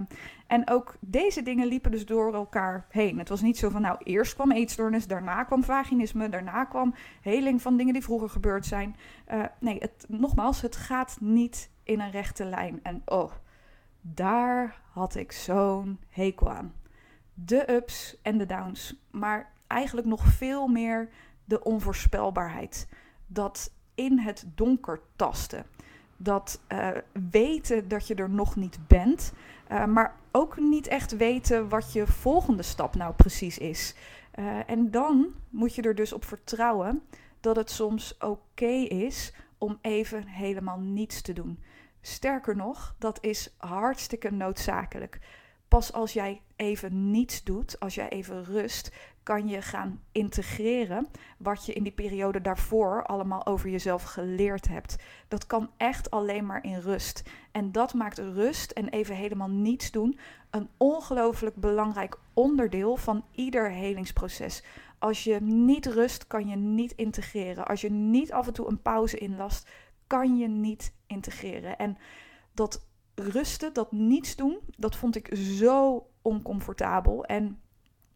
en 0.47 0.69
ook 0.69 0.95
deze 0.99 1.41
dingen 1.41 1.67
liepen 1.67 1.91
dus 1.91 2.05
door 2.05 2.33
elkaar 2.33 2.85
heen. 2.89 3.19
Het 3.19 3.29
was 3.29 3.41
niet 3.41 3.57
zo 3.57 3.69
van, 3.69 3.81
nou, 3.81 3.97
eerst 4.03 4.33
kwam 4.33 4.51
eetstoornis, 4.51 5.07
daarna 5.07 5.43
kwam 5.43 5.63
vaginisme, 5.63 6.29
daarna 6.29 6.65
kwam 6.65 6.95
heling 7.21 7.61
van 7.61 7.77
dingen 7.77 7.93
die 7.93 8.03
vroeger 8.03 8.29
gebeurd 8.29 8.65
zijn. 8.65 8.95
Uh, 9.33 9.43
nee, 9.59 9.77
het, 9.79 10.05
nogmaals, 10.07 10.61
het 10.61 10.75
gaat 10.75 11.17
niet 11.19 11.69
in 11.83 11.99
een 11.99 12.11
rechte 12.11 12.45
lijn. 12.45 12.79
En 12.83 13.01
oh, 13.05 13.31
daar 14.01 14.81
had 14.91 15.15
ik 15.15 15.31
zo'n 15.31 15.99
hekel 16.09 16.51
aan. 16.51 16.73
De 17.33 17.71
ups 17.71 18.17
en 18.21 18.37
de 18.37 18.45
downs. 18.45 18.95
Maar 19.11 19.53
eigenlijk 19.67 20.07
nog 20.07 20.25
veel 20.25 20.67
meer 20.67 21.09
de 21.45 21.63
onvoorspelbaarheid. 21.63 22.87
Dat 23.27 23.71
in 23.95 24.19
het 24.19 24.45
donker 24.55 24.99
tasten. 25.15 25.65
Dat 26.17 26.61
uh, 26.67 26.89
weten 27.31 27.87
dat 27.87 28.07
je 28.07 28.15
er 28.15 28.29
nog 28.29 28.55
niet 28.55 28.77
bent. 28.87 29.33
Uh, 29.71 29.85
maar 29.85 30.15
ook 30.31 30.59
niet 30.59 30.87
echt 30.87 31.17
weten 31.17 31.69
wat 31.69 31.93
je 31.93 32.07
volgende 32.07 32.63
stap 32.63 32.95
nou 32.95 33.13
precies 33.13 33.57
is. 33.57 33.95
Uh, 34.39 34.69
en 34.69 34.91
dan 34.91 35.33
moet 35.49 35.75
je 35.75 35.81
er 35.81 35.95
dus 35.95 36.13
op 36.13 36.25
vertrouwen 36.25 37.01
dat 37.39 37.55
het 37.55 37.71
soms 37.71 38.17
oké 38.17 38.71
is 38.87 39.33
om 39.57 39.77
even 39.81 40.27
helemaal 40.27 40.79
niets 40.79 41.21
te 41.21 41.33
doen. 41.33 41.59
Sterker 42.01 42.55
nog, 42.55 42.95
dat 42.99 43.17
is 43.23 43.53
hartstikke 43.57 44.31
noodzakelijk. 44.31 45.19
Pas 45.67 45.93
als 45.93 46.13
jij 46.13 46.41
even 46.55 47.11
niets 47.11 47.43
doet, 47.43 47.79
als 47.79 47.95
jij 47.95 48.09
even 48.09 48.43
rust, 48.43 48.91
kan 49.25 49.47
je 49.47 49.61
gaan 49.61 50.01
integreren 50.11 51.07
wat 51.37 51.65
je 51.65 51.73
in 51.73 51.83
die 51.83 51.91
periode 51.91 52.41
daarvoor 52.41 53.05
allemaal 53.05 53.45
over 53.45 53.69
jezelf 53.69 54.03
geleerd 54.03 54.67
hebt. 54.67 54.95
Dat 55.27 55.47
kan 55.47 55.69
echt 55.77 56.11
alleen 56.11 56.45
maar 56.45 56.63
in 56.63 56.79
rust. 56.79 57.23
En 57.51 57.71
dat 57.71 57.93
maakt 57.93 58.17
rust 58.17 58.71
en 58.71 58.89
even 58.89 59.15
helemaal 59.15 59.49
niets 59.49 59.91
doen 59.91 60.19
een 60.49 60.69
ongelooflijk 60.77 61.55
belangrijk 61.55 62.17
onderdeel 62.33 62.95
van 62.95 63.25
ieder 63.31 63.71
helingsproces. 63.71 64.63
Als 64.99 65.23
je 65.23 65.41
niet 65.41 65.85
rust, 65.85 66.27
kan 66.27 66.47
je 66.47 66.55
niet 66.55 66.91
integreren. 66.91 67.67
Als 67.67 67.81
je 67.81 67.91
niet 67.91 68.31
af 68.31 68.47
en 68.47 68.53
toe 68.53 68.67
een 68.67 68.81
pauze 68.81 69.17
inlast, 69.17 69.69
kan 70.07 70.37
je 70.37 70.47
niet 70.47 70.93
integreren. 71.07 71.77
En 71.77 71.97
dat 72.53 72.85
rusten, 73.15 73.73
dat 73.73 73.91
niets 73.91 74.35
doen, 74.35 74.59
dat 74.77 74.95
vond 74.95 75.15
ik 75.15 75.35
zo 75.35 76.07
oncomfortabel. 76.21 77.25
En 77.25 77.59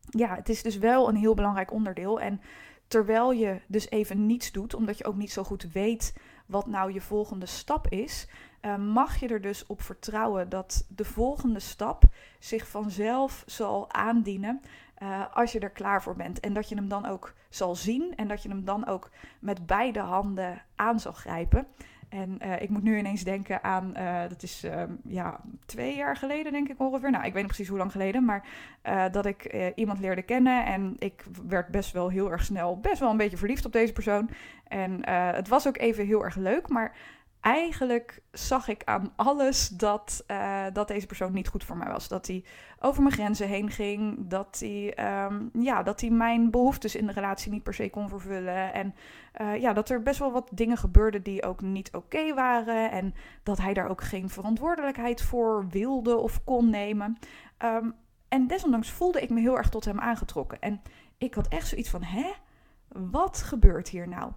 ja, 0.10 0.36
het 0.36 0.50
is 0.50 0.64
dus 0.64 0.78
wel 0.78 1.10
een 1.10 1.16
heel 1.16 1.34
belangrijk 1.34 1.72
onderdeel. 1.72 2.20
En 2.20 2.42
terwijl 2.88 3.32
je 3.32 3.62
dus 3.68 3.90
even 3.90 4.26
niets 4.26 4.52
doet, 4.52 4.74
omdat 4.74 4.98
je 4.98 5.06
ook 5.06 5.16
niet 5.16 5.32
zo 5.32 5.44
goed 5.44 5.72
weet 5.72 6.14
wat 6.46 6.68
nou 6.68 6.94
je 6.94 7.02
volgende 7.02 7.46
stap 7.46 7.88
is, 7.88 8.28
uh, 8.62 8.76
mag 8.76 9.20
je 9.20 9.28
er 9.28 9.42
dus 9.42 9.66
op 9.66 9.82
vertrouwen 9.82 10.50
dat 10.50 10.86
de 10.96 11.06
volgende 11.06 11.60
stap 11.60 12.04
zich 12.40 12.68
vanzelf 12.68 13.44
zal 13.46 13.92
aandienen 13.92 14.62
uh, 15.04 15.24
als 15.34 15.52
je 15.52 15.60
er 15.60 15.70
klaar 15.70 16.04
voor 16.04 16.16
bent. 16.16 16.40
En 16.40 16.54
dat 16.54 16.70
je 16.70 16.76
hem 16.76 16.88
dan 16.88 17.06
ook 17.06 17.34
zal 17.50 17.76
zien 17.76 18.16
en 18.16 18.28
dat 18.28 18.44
je 18.44 18.50
hem 18.50 18.66
dan 18.66 18.88
ook 18.88 19.10
met 19.40 19.66
beide 19.66 20.00
handen 20.00 20.62
aan 20.76 21.00
zal 21.00 21.12
grijpen. 21.12 21.68
En 22.10 22.40
uh, 22.44 22.62
ik 22.62 22.70
moet 22.70 22.84
nu 22.84 22.98
ineens 22.98 23.24
denken 23.24 23.64
aan, 23.64 23.94
uh, 23.98 24.22
dat 24.30 24.44
is 24.44 24.64
uh, 24.66 24.84
ja, 25.04 25.40
twee 25.66 25.96
jaar 25.96 26.16
geleden 26.16 26.52
denk 26.52 26.70
ik 26.70 26.80
ongeveer. 26.80 27.12
Nou, 27.12 27.26
ik 27.26 27.34
weet 27.34 27.42
niet 27.42 27.52
precies 27.52 27.68
hoe 27.68 27.78
lang 27.78 27.92
geleden, 27.92 28.26
maar 28.26 28.48
dat 29.12 29.26
ik 29.26 29.72
iemand 29.76 30.00
leerde 30.00 30.22
kennen. 30.22 30.66
En 30.66 30.96
ik 30.98 31.24
werd 31.48 31.68
best 31.68 31.92
wel 31.92 32.10
heel 32.10 32.32
erg 32.32 32.44
snel, 32.44 32.80
best 32.80 33.00
wel 33.00 33.10
een 33.10 33.18
beetje 33.18 33.38
verliefd 33.38 33.66
op 33.66 33.72
deze 33.72 33.94
persoon. 33.94 34.30
En 34.68 35.10
het 35.10 35.48
was 35.48 35.68
ook 35.68 35.78
even 35.78 36.06
heel 36.06 36.24
erg 36.24 36.36
leuk, 36.36 36.70
maar 36.70 36.96
eigenlijk 37.42 38.22
zag 38.32 38.68
ik 38.68 38.84
aan 38.84 39.14
alles 39.16 39.68
dat, 39.68 40.24
uh, 40.28 40.66
dat 40.74 40.88
deze 40.88 41.06
persoon 41.06 41.34
niet 41.34 41.48
goed 41.48 41.64
voor 41.64 41.78
mij 41.78 41.88
was. 41.88 42.08
Dat 42.08 42.28
hij 42.28 42.44
over 42.80 43.02
mijn 43.02 43.16
grenzen 43.16 43.48
heen 43.48 43.70
ging. 43.70 44.28
Dat 44.28 44.58
hij, 44.60 44.98
um, 45.26 45.50
ja, 45.54 45.84
dat 45.84 46.02
hij 46.02 46.10
mijn 46.10 46.52
behoeftes 46.52 46.96
in 46.96 47.06
de 47.06 47.14
relatie 47.14 47.52
niet 47.52 47.64
per 47.64 47.74
se 47.74 47.90
kon 47.90 48.10
vervullen. 48.10 48.74
En 48.74 48.96
uh, 49.42 49.62
ja, 49.62 49.74
dat 49.74 49.90
er 49.90 50.04
best 50.04 50.20
wel 50.20 50.32
wat 50.32 50.50
dingen 50.52 50.78
gebeurden 50.78 51.24
die 51.24 51.44
ook 51.44 51.62
niet 51.62 51.94
oké 51.94 52.34
waren. 52.34 52.92
En 52.92 53.14
dat 53.44 53.58
hij 53.58 53.74
daar 53.74 53.90
ook 53.90 54.04
geen 54.04 54.30
verantwoordelijkheid 54.30 55.22
voor 55.22 55.68
wilde 55.70 56.18
of 56.18 56.44
kon 56.44 56.70
nemen. 56.70 57.18
Um, 57.66 57.96
en 58.28 58.48
desondanks 58.48 58.92
voelde 58.92 59.22
ik 59.22 59.30
me 59.30 59.40
heel 59.40 59.58
erg 59.58 59.70
tot 59.70 59.86
hem 59.86 60.00
aangetrokken. 60.00 60.62
En 60.62 60.82
ik 61.18 61.34
had 61.34 61.48
echt 61.48 61.68
zoiets 61.68 61.90
van: 61.90 62.04
hè? 62.04 62.32
Wat 62.88 63.42
gebeurt 63.42 63.90
hier 63.90 64.08
nou? 64.08 64.32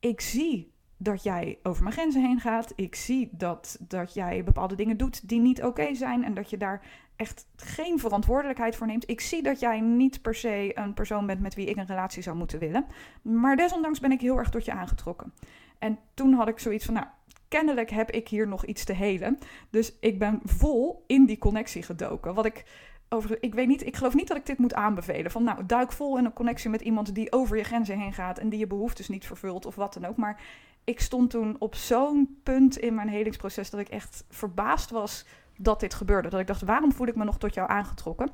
Ik 0.00 0.20
zie 0.20 0.71
dat 1.02 1.22
jij 1.22 1.58
over 1.62 1.82
mijn 1.82 1.94
grenzen 1.94 2.22
heen 2.22 2.40
gaat. 2.40 2.72
Ik 2.76 2.94
zie 2.94 3.28
dat, 3.32 3.78
dat 3.80 4.14
jij 4.14 4.44
bepaalde 4.44 4.74
dingen 4.74 4.96
doet 4.96 5.28
die 5.28 5.40
niet 5.40 5.62
oké 5.62 5.94
zijn 5.94 6.24
en 6.24 6.34
dat 6.34 6.50
je 6.50 6.56
daar 6.56 6.82
echt 7.16 7.46
geen 7.56 7.98
verantwoordelijkheid 7.98 8.76
voor 8.76 8.86
neemt. 8.86 9.10
Ik 9.10 9.20
zie 9.20 9.42
dat 9.42 9.60
jij 9.60 9.80
niet 9.80 10.22
per 10.22 10.34
se 10.34 10.70
een 10.74 10.94
persoon 10.94 11.26
bent 11.26 11.40
met 11.40 11.54
wie 11.54 11.66
ik 11.66 11.76
een 11.76 11.86
relatie 11.86 12.22
zou 12.22 12.36
moeten 12.36 12.58
willen. 12.58 12.86
Maar 13.22 13.56
desondanks 13.56 14.00
ben 14.00 14.12
ik 14.12 14.20
heel 14.20 14.38
erg 14.38 14.50
tot 14.50 14.64
je 14.64 14.72
aangetrokken. 14.72 15.32
En 15.78 15.98
toen 16.14 16.32
had 16.32 16.48
ik 16.48 16.58
zoiets 16.58 16.84
van, 16.84 16.94
nou, 16.94 17.06
kennelijk 17.48 17.90
heb 17.90 18.10
ik 18.10 18.28
hier 18.28 18.48
nog 18.48 18.64
iets 18.64 18.84
te 18.84 18.92
helen. 18.92 19.38
Dus 19.70 19.92
ik 20.00 20.18
ben 20.18 20.40
vol 20.44 21.04
in 21.06 21.24
die 21.26 21.38
connectie 21.38 21.82
gedoken. 21.82 22.34
Wat 22.34 22.46
ik 22.46 22.64
over, 23.12 23.42
ik 23.42 23.54
weet 23.54 23.66
niet, 23.66 23.86
ik 23.86 23.96
geloof 23.96 24.14
niet 24.14 24.28
dat 24.28 24.36
ik 24.36 24.46
dit 24.46 24.58
moet 24.58 24.74
aanbevelen. 24.74 25.30
Van 25.30 25.44
nou, 25.44 25.66
duik 25.66 25.92
vol 25.92 26.18
in 26.18 26.24
een 26.24 26.32
connectie 26.32 26.70
met 26.70 26.80
iemand 26.80 27.14
die 27.14 27.32
over 27.32 27.56
je 27.56 27.64
grenzen 27.64 27.98
heen 27.98 28.12
gaat 28.12 28.38
en 28.38 28.48
die 28.48 28.58
je 28.58 28.66
behoeftes 28.66 29.08
niet 29.08 29.26
vervult 29.26 29.66
of 29.66 29.74
wat 29.74 29.94
dan 29.94 30.04
ook. 30.04 30.16
Maar 30.16 30.40
ik 30.84 31.00
stond 31.00 31.30
toen 31.30 31.56
op 31.58 31.74
zo'n 31.74 32.38
punt 32.42 32.78
in 32.78 32.94
mijn 32.94 33.08
helingsproces 33.08 33.70
dat 33.70 33.80
ik 33.80 33.88
echt 33.88 34.24
verbaasd 34.28 34.90
was 34.90 35.26
dat 35.56 35.80
dit 35.80 35.94
gebeurde. 35.94 36.28
Dat 36.28 36.40
ik 36.40 36.46
dacht, 36.46 36.62
waarom 36.62 36.92
voel 36.92 37.06
ik 37.06 37.16
me 37.16 37.24
nog 37.24 37.38
tot 37.38 37.54
jou 37.54 37.70
aangetrokken? 37.70 38.30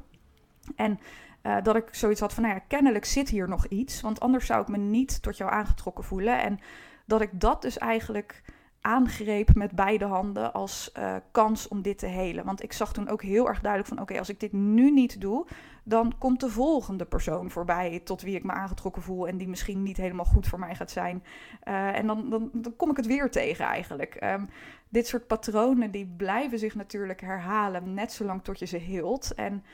En 0.76 0.98
uh, 1.42 1.56
dat 1.62 1.76
ik 1.76 1.88
zoiets 1.90 2.20
had 2.20 2.34
van, 2.34 2.42
nou 2.42 2.54
ja, 2.54 2.62
kennelijk 2.68 3.04
zit 3.04 3.28
hier 3.28 3.48
nog 3.48 3.66
iets, 3.66 4.00
want 4.00 4.20
anders 4.20 4.46
zou 4.46 4.60
ik 4.60 4.68
me 4.68 4.76
niet 4.76 5.22
tot 5.22 5.36
jou 5.36 5.50
aangetrokken 5.50 6.04
voelen. 6.04 6.42
En 6.42 6.58
dat 7.06 7.20
ik 7.20 7.40
dat 7.40 7.62
dus 7.62 7.78
eigenlijk 7.78 8.42
aangreep 8.88 9.54
met 9.54 9.72
beide 9.72 10.04
handen 10.04 10.52
als 10.52 10.90
uh, 10.98 11.14
kans 11.30 11.68
om 11.68 11.82
dit 11.82 11.98
te 11.98 12.06
helen. 12.06 12.44
Want 12.44 12.62
ik 12.62 12.72
zag 12.72 12.92
toen 12.92 13.08
ook 13.08 13.22
heel 13.22 13.48
erg 13.48 13.60
duidelijk 13.60 13.94
van 13.94 14.00
oké, 14.00 14.18
als 14.18 14.28
ik 14.28 14.40
dit 14.40 14.52
nu 14.52 14.90
niet 14.90 15.20
doe, 15.20 15.46
dan 15.82 16.14
komt 16.18 16.40
de 16.40 16.50
volgende 16.50 17.04
persoon 17.04 17.50
voorbij 17.50 18.00
tot 18.04 18.22
wie 18.22 18.36
ik 18.36 18.44
me 18.44 18.52
aangetrokken 18.52 19.02
voel 19.02 19.28
en 19.28 19.36
die 19.36 19.48
misschien 19.48 19.82
niet 19.82 19.96
helemaal 19.96 20.24
goed 20.24 20.46
voor 20.46 20.58
mij 20.58 20.74
gaat 20.74 20.90
zijn. 20.90 21.24
Uh, 21.68 21.96
en 21.96 22.06
dan, 22.06 22.50
dan, 22.52 22.76
kom 22.76 22.90
ik 22.90 22.96
het 22.96 23.06
weer 23.06 23.30
tegen 23.30 23.64
eigenlijk. 23.64 24.18
Um, 24.24 24.48
dit 24.88 25.06
soort 25.06 25.26
patronen 25.26 25.90
die 25.90 26.14
blijven 26.16 26.58
zich 26.58 26.74
natuurlijk 26.74 27.20
herhalen 27.20 27.94
net 27.94 28.12
zolang 28.12 28.44
tot 28.44 28.58
je 28.58 28.66
ze 28.66 28.76
hield. 28.76 29.34
En 29.34 29.64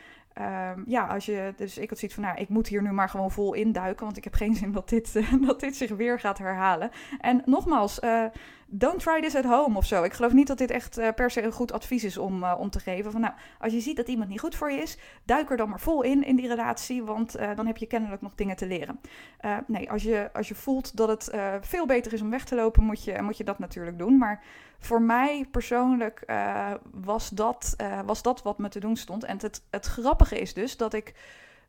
Um, 0.40 0.84
ja, 0.86 1.06
als 1.06 1.26
je, 1.26 1.52
dus 1.56 1.78
ik 1.78 1.88
had 1.88 1.98
zoiets 1.98 2.16
van, 2.16 2.26
nou, 2.26 2.38
ik 2.38 2.48
moet 2.48 2.68
hier 2.68 2.82
nu 2.82 2.92
maar 2.92 3.08
gewoon 3.08 3.30
vol 3.30 3.54
induiken, 3.54 4.04
want 4.04 4.16
ik 4.16 4.24
heb 4.24 4.34
geen 4.34 4.54
zin 4.54 4.72
dat 4.72 4.88
dit, 4.88 5.20
dat 5.46 5.60
dit 5.60 5.76
zich 5.76 5.90
weer 5.90 6.20
gaat 6.20 6.38
herhalen. 6.38 6.90
En 7.20 7.42
nogmaals, 7.44 8.00
uh, 8.00 8.24
don't 8.66 9.00
try 9.00 9.20
this 9.20 9.34
at 9.34 9.44
home 9.44 9.76
of 9.76 9.86
zo. 9.86 10.02
Ik 10.02 10.12
geloof 10.12 10.32
niet 10.32 10.46
dat 10.46 10.58
dit 10.58 10.70
echt 10.70 10.98
uh, 10.98 11.08
per 11.14 11.30
se 11.30 11.42
een 11.42 11.52
goed 11.52 11.72
advies 11.72 12.04
is 12.04 12.18
om, 12.18 12.44
om 12.44 12.70
te 12.70 12.80
geven. 12.80 13.12
Van, 13.12 13.20
nou, 13.20 13.34
als 13.58 13.72
je 13.72 13.80
ziet 13.80 13.96
dat 13.96 14.08
iemand 14.08 14.28
niet 14.28 14.40
goed 14.40 14.54
voor 14.54 14.70
je 14.70 14.78
is, 14.78 14.98
duik 15.24 15.50
er 15.50 15.56
dan 15.56 15.68
maar 15.68 15.80
vol 15.80 16.02
in, 16.02 16.24
in 16.24 16.36
die 16.36 16.48
relatie, 16.48 17.02
want 17.02 17.32
dan 17.56 17.66
heb 17.66 17.76
je 17.76 17.86
kennelijk 17.86 18.22
nog 18.22 18.34
dingen 18.34 18.56
te 18.56 18.66
leren. 18.66 19.00
nee, 19.66 19.90
als 19.90 20.02
je, 20.02 20.30
als 20.32 20.48
je 20.48 20.54
voelt 20.54 20.96
dat 20.96 21.08
het 21.08 21.30
veel 21.60 21.86
beter 21.86 22.12
is 22.12 22.20
om 22.20 22.30
weg 22.30 22.44
te 22.44 22.54
lopen, 22.54 22.82
moet 22.82 23.04
je, 23.04 23.22
moet 23.22 23.36
je 23.36 23.44
dat 23.44 23.58
natuurlijk 23.58 23.98
doen. 23.98 24.18
Maar 24.18 24.42
voor 24.78 25.02
mij 25.02 25.46
persoonlijk 25.50 26.24
was, 26.90 27.28
dat, 27.28 27.76
was 28.04 28.22
dat 28.22 28.42
wat 28.42 28.58
me 28.58 28.68
te 28.68 28.80
doen 28.80 28.96
stond. 28.96 29.24
En 29.24 29.38
het, 29.40 29.62
het 29.70 29.86
grappige 29.86 30.38
is 30.38 30.54
dus 30.54 30.76
dat 30.76 30.94
ik 30.94 31.14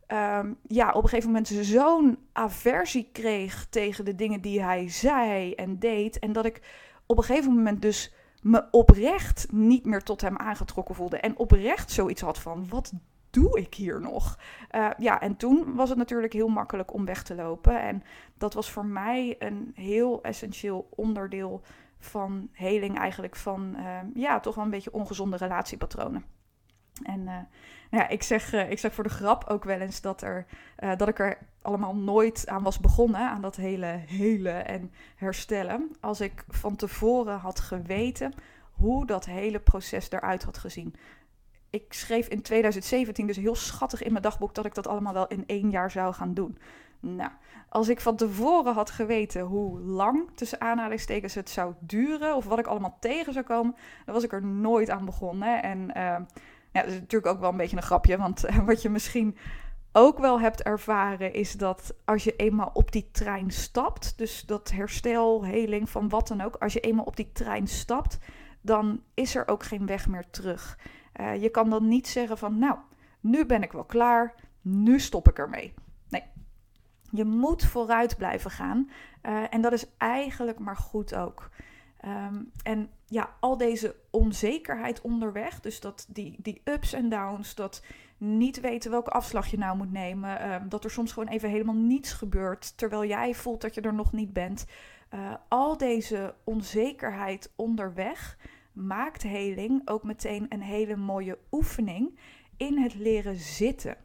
um, 0.07 0.57
ja, 0.67 0.91
op 0.91 1.03
een 1.03 1.09
gegeven 1.09 1.31
moment 1.31 1.47
zo'n 1.47 2.17
aversie 2.33 3.09
kreeg 3.12 3.67
tegen 3.69 4.05
de 4.05 4.15
dingen 4.15 4.41
die 4.41 4.63
hij 4.63 4.89
zei 4.89 5.53
en 5.53 5.79
deed. 5.79 6.19
En 6.19 6.33
dat 6.33 6.45
ik 6.45 6.62
op 7.05 7.17
een 7.17 7.24
gegeven 7.24 7.53
moment 7.53 7.81
dus 7.81 8.13
me 8.41 8.67
oprecht 8.71 9.47
niet 9.51 9.85
meer 9.85 10.03
tot 10.03 10.21
hem 10.21 10.38
aangetrokken 10.38 10.95
voelde. 10.95 11.17
En 11.17 11.38
oprecht 11.38 11.91
zoiets 11.91 12.21
had 12.21 12.39
van: 12.39 12.69
wat 12.69 12.93
doe 13.29 13.59
ik 13.59 13.74
hier 13.74 14.01
nog? 14.01 14.39
Uh, 14.71 14.89
ja, 14.97 15.21
en 15.21 15.35
toen 15.35 15.75
was 15.75 15.89
het 15.89 15.97
natuurlijk 15.97 16.33
heel 16.33 16.47
makkelijk 16.47 16.93
om 16.93 17.05
weg 17.05 17.24
te 17.24 17.35
lopen. 17.35 17.81
En 17.81 18.03
dat 18.38 18.53
was 18.53 18.71
voor 18.71 18.85
mij 18.85 19.35
een 19.39 19.71
heel 19.75 20.24
essentieel 20.24 20.88
onderdeel 20.95 21.62
van 22.00 22.50
heling 22.51 22.97
eigenlijk 22.97 23.35
van 23.35 23.75
uh, 23.77 24.00
ja, 24.13 24.39
toch 24.39 24.55
wel 24.55 24.63
een 24.63 24.69
beetje 24.69 24.93
ongezonde 24.93 25.38
relatiepatronen. 25.38 26.35
En 27.03 27.21
uh, 27.21 27.37
ja, 27.91 28.07
ik 28.07 28.23
zeg, 28.23 28.53
uh, 28.53 28.71
ik 28.71 28.79
zeg 28.79 28.93
voor 28.93 29.03
de 29.03 29.09
grap 29.09 29.43
ook 29.47 29.63
wel 29.63 29.79
eens 29.79 30.01
dat, 30.01 30.21
er, 30.21 30.45
dat 30.97 31.07
ik 31.07 31.19
er 31.19 31.37
allemaal 31.61 31.95
nooit 31.95 32.47
aan 32.47 32.63
was 32.63 32.79
begonnen, 32.79 33.29
aan 33.29 33.41
dat 33.41 33.55
hele 33.55 33.85
hele 34.05 34.49
en 34.49 34.91
herstellen, 35.15 35.91
als 35.99 36.21
ik 36.21 36.43
van 36.47 36.75
tevoren 36.75 37.37
had 37.37 37.59
geweten 37.59 38.33
hoe 38.71 39.05
dat 39.05 39.25
hele 39.25 39.59
proces 39.59 40.11
eruit 40.11 40.43
had 40.43 40.57
gezien. 40.57 40.95
Ik 41.69 41.93
schreef 41.93 42.27
in 42.27 42.41
2017 42.41 43.27
dus 43.27 43.35
heel 43.35 43.55
schattig 43.55 44.03
in 44.03 44.11
mijn 44.11 44.23
dagboek 44.23 44.55
dat 44.55 44.65
ik 44.65 44.73
dat 44.73 44.87
allemaal 44.87 45.13
wel 45.13 45.27
in 45.27 45.43
één 45.47 45.69
jaar 45.69 45.91
zou 45.91 46.13
gaan 46.13 46.33
doen. 46.33 46.57
Nou, 46.99 47.31
als 47.69 47.89
ik 47.89 48.01
van 48.01 48.15
tevoren 48.15 48.73
had 48.73 48.89
geweten 48.89 49.41
hoe 49.41 49.79
lang 49.79 50.29
tussen 50.35 50.61
aanhalingstekens 50.61 51.33
het 51.33 51.49
zou 51.49 51.73
duren, 51.79 52.35
of 52.35 52.45
wat 52.45 52.59
ik 52.59 52.67
allemaal 52.67 52.97
tegen 52.99 53.33
zou 53.33 53.45
komen, 53.45 53.75
dan 54.05 54.13
was 54.13 54.23
ik 54.23 54.33
er 54.33 54.45
nooit 54.45 54.89
aan 54.89 55.05
begonnen. 55.05 55.63
En 55.63 55.91
ja, 56.75 56.82
dat 56.82 56.91
is 56.91 57.00
natuurlijk 57.00 57.34
ook 57.34 57.39
wel 57.39 57.50
een 57.50 57.58
beetje 57.58 57.77
een 57.77 57.84
grapje, 57.84 58.17
want 58.17 58.46
uh, 58.46 58.58
wat 58.58 58.82
je 58.82 58.89
misschien 58.89 59.38
ook 59.91 60.17
wel 60.17 60.39
hebt 60.39 60.63
ervaren, 60.63 61.34
is 61.34 61.51
dat 61.51 61.96
als 62.05 62.24
je 62.24 62.36
eenmaal 62.36 62.72
op 62.74 62.91
die 62.91 63.10
trein 63.12 63.51
stapt, 63.51 64.17
dus 64.17 64.41
dat 64.41 64.72
herstel, 64.72 65.46
heling 65.46 65.89
van 65.89 66.10
wat 66.10 66.27
dan 66.27 66.41
ook, 66.41 66.55
als 66.55 66.74
je 66.74 66.79
eenmaal 66.79 67.05
op 67.05 67.15
die 67.15 67.32
trein 67.32 67.67
stapt, 67.67 68.17
dan 68.62 69.01
is 69.13 69.36
er 69.36 69.48
ook 69.48 69.63
geen 69.63 69.86
weg 69.86 70.08
meer 70.08 70.29
terug. 70.29 70.79
Uh, 71.20 71.41
je 71.41 71.50
kan 71.50 71.70
dan 71.70 71.88
niet 71.88 72.08
zeggen 72.08 72.38
van, 72.38 72.60
nou, 72.60 72.77
nu 73.20 73.46
ben 73.46 73.63
ik 73.63 73.72
wel 73.72 73.84
klaar, 73.84 74.36
nu 74.62 75.00
stop 75.00 75.29
ik 75.29 75.38
ermee. 75.38 75.74
Je 77.12 77.25
moet 77.25 77.65
vooruit 77.65 78.17
blijven 78.17 78.51
gaan. 78.51 78.89
Uh, 79.24 79.53
en 79.53 79.62
dat 79.62 79.74
is 79.74 79.86
eigenlijk 79.98 80.60
maar 80.60 80.75
goed 80.75 81.15
ook. 81.15 81.50
Um, 82.05 82.51
en 82.63 82.89
ja, 83.07 83.35
al 83.39 83.57
deze 83.57 83.95
onzekerheid 84.09 85.01
onderweg, 85.01 85.59
dus 85.59 85.79
dat 85.79 86.05
die, 86.09 86.35
die 86.41 86.62
ups 86.63 86.93
en 86.93 87.09
downs, 87.09 87.55
dat 87.55 87.83
niet 88.17 88.59
weten 88.59 88.91
welke 88.91 89.09
afslag 89.09 89.47
je 89.47 89.57
nou 89.57 89.77
moet 89.77 89.91
nemen, 89.91 90.53
um, 90.53 90.69
dat 90.69 90.83
er 90.83 90.91
soms 90.91 91.12
gewoon 91.12 91.29
even 91.29 91.50
helemaal 91.50 91.75
niets 91.75 92.13
gebeurt 92.13 92.77
terwijl 92.77 93.05
jij 93.05 93.33
voelt 93.33 93.62
dat 93.62 93.74
je 93.74 93.81
er 93.81 93.93
nog 93.93 94.12
niet 94.12 94.33
bent. 94.33 94.65
Uh, 95.13 95.33
al 95.47 95.77
deze 95.77 96.35
onzekerheid 96.43 97.53
onderweg 97.55 98.38
maakt 98.71 99.24
heling 99.24 99.81
ook 99.85 100.03
meteen 100.03 100.45
een 100.50 100.62
hele 100.62 100.95
mooie 100.95 101.38
oefening 101.51 102.19
in 102.57 102.77
het 102.77 102.95
leren 102.95 103.35
zitten 103.35 103.97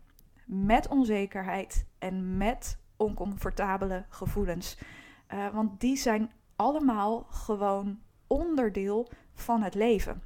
met 0.46 0.88
onzekerheid 0.88 1.86
en 1.98 2.36
met 2.36 2.78
oncomfortabele 2.96 4.04
gevoelens. 4.08 4.78
Uh, 5.34 5.48
want 5.54 5.80
die 5.80 5.96
zijn 5.96 6.30
allemaal 6.56 7.26
gewoon 7.30 7.98
onderdeel 8.30 9.08
van 9.34 9.62
het 9.62 9.74
leven. 9.74 10.22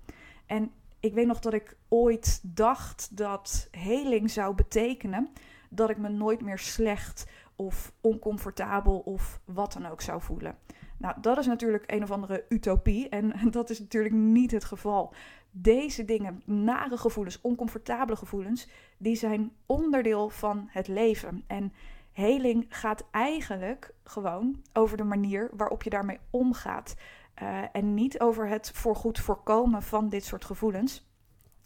En 0.46 0.72
ik 1.00 1.14
weet 1.14 1.26
nog 1.26 1.40
dat 1.40 1.52
ik 1.52 1.76
ooit 1.88 2.40
dacht 2.42 3.16
dat 3.16 3.68
heling 3.70 4.30
zou 4.30 4.54
betekenen 4.54 5.28
dat 5.70 5.90
ik 5.90 5.98
me 5.98 6.08
nooit 6.08 6.40
meer 6.40 6.58
slecht 6.58 7.26
of 7.56 7.92
oncomfortabel 8.00 8.98
of 8.98 9.40
wat 9.44 9.72
dan 9.72 9.86
ook 9.86 10.00
zou 10.00 10.20
voelen. 10.22 10.58
Nou, 10.96 11.14
dat 11.20 11.38
is 11.38 11.46
natuurlijk 11.46 11.84
een 11.86 12.02
of 12.02 12.10
andere 12.10 12.44
utopie 12.48 13.08
en 13.08 13.32
dat 13.50 13.70
is 13.70 13.80
natuurlijk 13.80 14.14
niet 14.14 14.50
het 14.50 14.64
geval. 14.64 15.14
Deze 15.50 16.04
dingen, 16.04 16.42
nare 16.44 16.96
gevoelens, 16.96 17.40
oncomfortabele 17.40 18.16
gevoelens, 18.16 18.68
die 18.96 19.16
zijn 19.16 19.52
onderdeel 19.66 20.28
van 20.28 20.68
het 20.70 20.88
leven. 20.88 21.44
En 21.46 21.72
heling 22.12 22.66
gaat 22.68 23.04
eigenlijk 23.10 23.94
gewoon 24.04 24.62
over 24.72 24.96
de 24.96 25.04
manier 25.04 25.50
waarop 25.56 25.82
je 25.82 25.90
daarmee 25.90 26.18
omgaat. 26.30 26.94
Uh, 27.42 27.62
en 27.72 27.94
niet 27.94 28.20
over 28.20 28.48
het 28.48 28.70
voorgoed 28.74 29.18
voorkomen 29.18 29.82
van 29.82 30.08
dit 30.08 30.24
soort 30.24 30.44
gevoelens. 30.44 31.08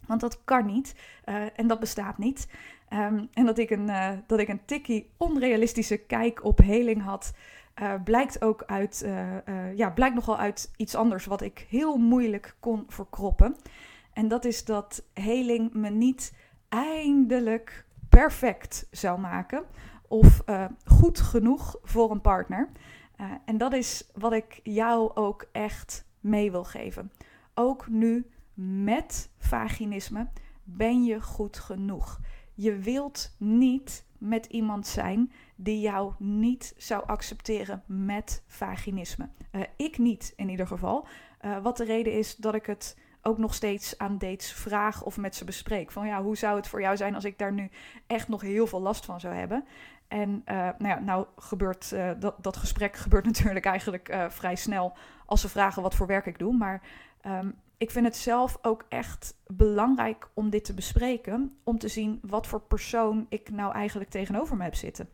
Want 0.05 0.21
dat 0.21 0.43
kan 0.43 0.65
niet 0.65 0.95
uh, 1.25 1.43
en 1.55 1.67
dat 1.67 1.79
bestaat 1.79 2.17
niet. 2.17 2.47
Um, 2.93 3.27
en 3.33 3.45
dat 3.45 3.57
ik, 3.57 3.69
een, 3.69 3.89
uh, 3.89 4.09
dat 4.27 4.39
ik 4.39 4.47
een 4.47 4.65
tikkie 4.65 5.11
onrealistische 5.17 5.97
kijk 5.97 6.43
op 6.43 6.57
heling 6.59 7.01
had, 7.01 7.33
blijkt 8.03 8.41
ook 8.41 8.63
uit, 8.65 9.07
ja, 9.75 9.89
blijkt 9.89 10.15
nogal 10.15 10.37
uit 10.37 10.71
iets 10.75 10.95
anders 10.95 11.25
wat 11.25 11.41
ik 11.41 11.65
heel 11.69 11.97
moeilijk 11.97 12.55
kon 12.59 12.83
verkroppen. 12.87 13.55
En 14.13 14.27
dat 14.27 14.45
is 14.45 14.65
dat 14.65 15.03
heling 15.13 15.73
me 15.73 15.89
niet 15.89 16.33
eindelijk 16.69 17.85
perfect 18.09 18.87
zou 18.91 19.19
maken 19.19 19.63
of 20.07 20.43
goed 20.85 21.19
genoeg 21.19 21.77
voor 21.83 22.11
een 22.11 22.21
partner. 22.21 22.69
Uh, 23.21 23.31
en 23.45 23.57
dat 23.57 23.73
is 23.73 24.09
wat 24.13 24.33
ik 24.33 24.59
jou 24.63 25.15
ook 25.15 25.47
echt 25.51 26.05
mee 26.19 26.51
wil 26.51 26.63
geven. 26.63 27.11
Ook 27.53 27.87
nu 27.87 28.29
met 28.53 29.29
vaginisme 29.37 30.27
ben 30.63 31.03
je 31.03 31.21
goed 31.21 31.57
genoeg. 31.57 32.19
Je 32.53 32.75
wilt 32.75 33.35
niet 33.37 34.05
met 34.17 34.45
iemand 34.45 34.87
zijn 34.87 35.31
die 35.55 35.79
jou 35.79 36.13
niet 36.17 36.73
zou 36.77 37.05
accepteren 37.05 37.83
met 37.85 38.43
vaginisme. 38.47 39.29
Uh, 39.51 39.61
ik 39.75 39.97
niet 39.97 40.33
in 40.35 40.49
ieder 40.49 40.67
geval. 40.67 41.07
wat 41.61 41.77
de 41.77 41.83
reden 41.83 42.13
is 42.13 42.35
dat 42.35 42.55
ik 42.55 42.65
het 42.65 42.97
ook 43.21 43.37
nog 43.37 43.53
steeds 43.53 43.97
aan 43.97 44.17
dates 44.17 44.53
vraag 44.53 45.03
of 45.03 45.17
met 45.17 45.35
ze 45.35 45.45
bespreek. 45.45 45.91
Van 45.91 46.07
ja, 46.07 46.21
hoe 46.23 46.37
zou 46.37 46.55
het 46.55 46.67
voor 46.67 46.81
jou 46.81 46.97
zijn 46.97 47.15
als 47.15 47.23
ik 47.23 47.37
daar 47.37 47.53
nu 47.53 47.69
echt 48.07 48.27
nog 48.27 48.41
heel 48.41 48.67
veel 48.67 48.81
last 48.81 49.05
van 49.05 49.19
zou 49.19 49.33
hebben? 49.33 49.65
En 50.09 50.29
uh, 50.45 50.55
nou 50.55 50.87
ja, 50.87 50.99
nou 50.99 51.25
gebeurt 51.37 51.91
uh, 51.93 52.11
dat, 52.19 52.35
dat 52.43 52.57
gesprek 52.57 52.95
gebeurt 53.05 53.25
natuurlijk 53.25 53.65
eigenlijk 53.65 54.09
uh, 54.09 54.29
vrij 54.29 54.55
snel 54.55 54.93
als 55.25 55.41
ze 55.41 55.49
vragen 55.49 55.81
wat 55.81 55.95
voor 55.95 56.07
werk 56.07 56.25
ik 56.25 56.39
doe. 56.39 56.53
Maar 56.53 56.81
um, 57.25 57.55
ik 57.77 57.91
vind 57.91 58.05
het 58.05 58.15
zelf 58.15 58.57
ook 58.61 58.85
echt 58.87 59.35
belangrijk 59.47 60.29
om 60.33 60.49
dit 60.49 60.65
te 60.65 60.73
bespreken. 60.73 61.57
Om 61.63 61.77
te 61.77 61.87
zien 61.87 62.19
wat 62.21 62.47
voor 62.47 62.61
persoon 62.61 63.25
ik 63.29 63.49
nou 63.51 63.73
eigenlijk 63.73 64.09
tegenover 64.09 64.57
me 64.57 64.63
heb 64.63 64.75
zitten. 64.75 65.09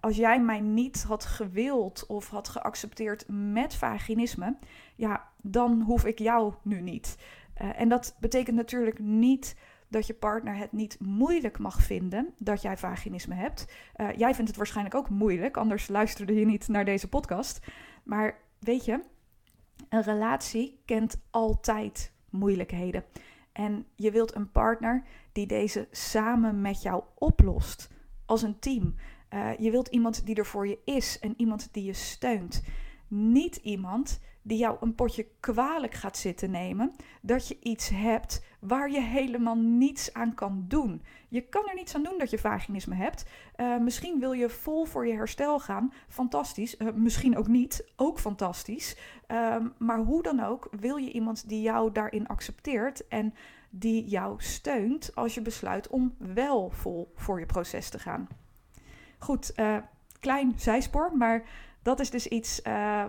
als 0.00 0.16
jij 0.16 0.40
mij 0.40 0.60
niet 0.60 1.02
had 1.02 1.24
gewild 1.24 2.06
of 2.06 2.28
had 2.28 2.48
geaccepteerd 2.48 3.24
met 3.28 3.74
vaginisme, 3.74 4.56
ja, 4.94 5.28
dan 5.40 5.82
hoef 5.82 6.04
ik 6.04 6.18
jou 6.18 6.54
nu 6.62 6.80
niet. 6.80 7.16
en 7.54 7.88
dat 7.88 8.16
betekent 8.18 8.56
natuurlijk 8.56 8.98
niet 8.98 9.56
dat 9.92 10.06
je 10.06 10.14
partner 10.14 10.56
het 10.56 10.72
niet 10.72 11.00
moeilijk 11.00 11.58
mag 11.58 11.82
vinden 11.82 12.34
dat 12.38 12.62
jij 12.62 12.76
vaginisme 12.76 13.34
hebt. 13.34 13.66
Uh, 13.96 14.08
jij 14.16 14.34
vindt 14.34 14.48
het 14.48 14.56
waarschijnlijk 14.56 14.96
ook 14.96 15.10
moeilijk, 15.10 15.56
anders 15.56 15.88
luisterde 15.88 16.34
je 16.34 16.46
niet 16.46 16.68
naar 16.68 16.84
deze 16.84 17.08
podcast. 17.08 17.66
Maar 18.02 18.38
weet 18.58 18.84
je, 18.84 19.00
een 19.88 20.02
relatie 20.02 20.80
kent 20.84 21.20
altijd 21.30 22.12
moeilijkheden. 22.30 23.04
En 23.52 23.86
je 23.96 24.10
wilt 24.10 24.34
een 24.34 24.50
partner 24.50 25.04
die 25.32 25.46
deze 25.46 25.88
samen 25.90 26.60
met 26.60 26.82
jou 26.82 27.02
oplost, 27.14 27.90
als 28.26 28.42
een 28.42 28.58
team. 28.58 28.94
Uh, 29.30 29.58
je 29.58 29.70
wilt 29.70 29.88
iemand 29.88 30.26
die 30.26 30.34
er 30.34 30.46
voor 30.46 30.68
je 30.68 30.78
is 30.84 31.18
en 31.18 31.34
iemand 31.36 31.68
die 31.72 31.84
je 31.84 31.92
steunt. 31.92 32.62
Niet 33.08 33.56
iemand 33.56 34.20
die 34.42 34.58
jou 34.58 34.76
een 34.80 34.94
potje 34.94 35.26
kwalijk 35.40 35.94
gaat 35.94 36.16
zitten 36.16 36.50
nemen 36.50 36.92
dat 37.20 37.48
je 37.48 37.56
iets 37.60 37.88
hebt 37.88 38.44
waar 38.62 38.90
je 38.90 39.00
helemaal 39.00 39.56
niets 39.56 40.12
aan 40.12 40.34
kan 40.34 40.64
doen. 40.68 41.02
Je 41.28 41.40
kan 41.40 41.68
er 41.68 41.74
niets 41.74 41.94
aan 41.94 42.02
doen 42.02 42.18
dat 42.18 42.30
je 42.30 42.38
vaginisme 42.38 42.94
hebt. 42.94 43.24
Uh, 43.56 43.78
misschien 43.78 44.20
wil 44.20 44.32
je 44.32 44.48
vol 44.48 44.84
voor 44.84 45.06
je 45.06 45.12
herstel 45.12 45.60
gaan. 45.60 45.92
Fantastisch. 46.08 46.78
Uh, 46.78 46.92
misschien 46.94 47.36
ook 47.36 47.48
niet. 47.48 47.92
Ook 47.96 48.18
fantastisch. 48.18 48.96
Uh, 49.28 49.56
maar 49.78 49.98
hoe 49.98 50.22
dan 50.22 50.40
ook 50.40 50.68
wil 50.80 50.96
je 50.96 51.12
iemand 51.12 51.48
die 51.48 51.62
jou 51.62 51.92
daarin 51.92 52.26
accepteert 52.26 53.08
en 53.08 53.34
die 53.70 54.04
jou 54.04 54.34
steunt 54.38 55.14
als 55.14 55.34
je 55.34 55.42
besluit 55.42 55.88
om 55.88 56.14
wel 56.18 56.70
vol 56.70 57.12
voor 57.14 57.40
je 57.40 57.46
proces 57.46 57.88
te 57.88 57.98
gaan. 57.98 58.28
Goed, 59.18 59.52
eh, 59.52 59.76
klein 60.20 60.52
zijspoor, 60.56 61.16
maar 61.16 61.42
dat 61.82 62.00
is 62.00 62.10
dus 62.10 62.26
iets 62.26 62.62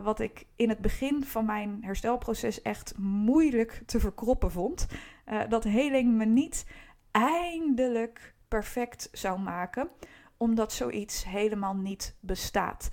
wat 0.04 0.20
ik 0.20 0.46
in 0.56 0.70
het 0.70 0.80
begin 0.80 1.24
van 1.24 1.46
mijn 1.46 1.78
herstelproces 1.82 2.62
echt 2.62 2.98
moeilijk 2.98 3.82
te 3.86 4.00
verkroppen 4.00 4.52
vond. 4.52 4.88
Uh, 5.26 5.42
dat 5.50 5.64
heling 5.64 6.14
me 6.14 6.26
niet 6.26 6.66
eindelijk 7.12 8.34
perfect 8.48 9.10
zou 9.12 9.40
maken, 9.40 9.90
omdat 10.38 10.74
zoiets 10.74 11.26
helemaal 11.26 11.76
niet 11.76 12.16
bestaat. 12.20 12.90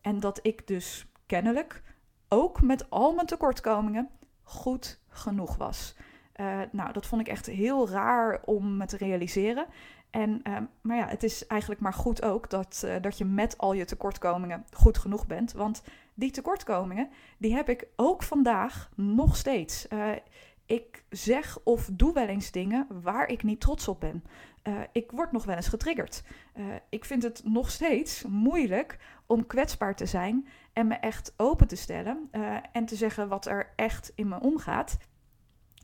En 0.00 0.20
dat 0.20 0.38
ik 0.42 0.66
dus 0.66 1.06
kennelijk, 1.26 1.82
ook 2.28 2.62
met 2.62 2.90
al 2.90 3.14
mijn 3.14 3.26
tekortkomingen, 3.26 4.10
goed 4.42 5.00
genoeg 5.08 5.56
was. 5.56 5.96
Uh, 6.36 6.60
nou, 6.72 6.92
dat 6.92 7.06
vond 7.06 7.20
ik 7.20 7.28
echt 7.28 7.46
heel 7.46 7.88
raar 7.88 8.42
om 8.44 8.76
me 8.76 8.86
te 8.86 8.96
realiseren. 8.96 9.66
En, 10.10 10.40
uh, 10.48 10.56
maar 10.80 10.96
ja, 10.96 11.06
het 11.06 11.22
is 11.22 11.46
eigenlijk 11.46 11.80
maar 11.80 11.92
goed 11.92 12.22
ook 12.22 12.50
dat, 12.50 12.82
uh, 12.84 12.94
dat 13.00 13.18
je 13.18 13.24
met 13.24 13.58
al 13.58 13.72
je 13.72 13.84
tekortkomingen 13.84 14.64
goed 14.72 14.98
genoeg 14.98 15.26
bent. 15.26 15.52
Want 15.52 15.82
die 16.14 16.30
tekortkomingen, 16.30 17.08
die 17.38 17.54
heb 17.54 17.68
ik 17.68 17.86
ook 17.96 18.22
vandaag 18.22 18.90
nog 18.94 19.36
steeds. 19.36 19.86
Ik 20.66 21.04
zeg 21.10 21.58
of 21.64 21.88
doe 21.92 22.12
wel 22.12 22.26
eens 22.26 22.50
dingen 22.50 22.86
waar 23.02 23.28
ik 23.28 23.42
niet 23.42 23.60
trots 23.60 23.88
op 23.88 24.00
ben. 24.00 24.24
ik 24.92 25.10
word 25.10 25.32
nog 25.32 25.44
wel 25.44 25.56
eens 25.56 25.68
getriggerd. 25.68 26.22
ik 26.88 27.04
vind 27.04 27.22
het 27.22 27.42
nog 27.44 27.70
steeds 27.70 28.24
moeilijk 28.24 28.98
om 29.26 29.46
kwetsbaar 29.46 29.96
te 29.96 30.06
zijn 30.06 30.48
en 30.72 30.86
me 30.86 30.94
echt 30.94 31.34
open 31.36 31.68
te 31.68 31.76
stellen 31.76 32.28
en 32.72 32.84
te 32.84 32.96
zeggen 32.96 33.28
wat 33.28 33.46
er 33.46 33.72
echt 33.76 34.12
in 34.14 34.28
me 34.28 34.40
omgaat. 34.40 34.96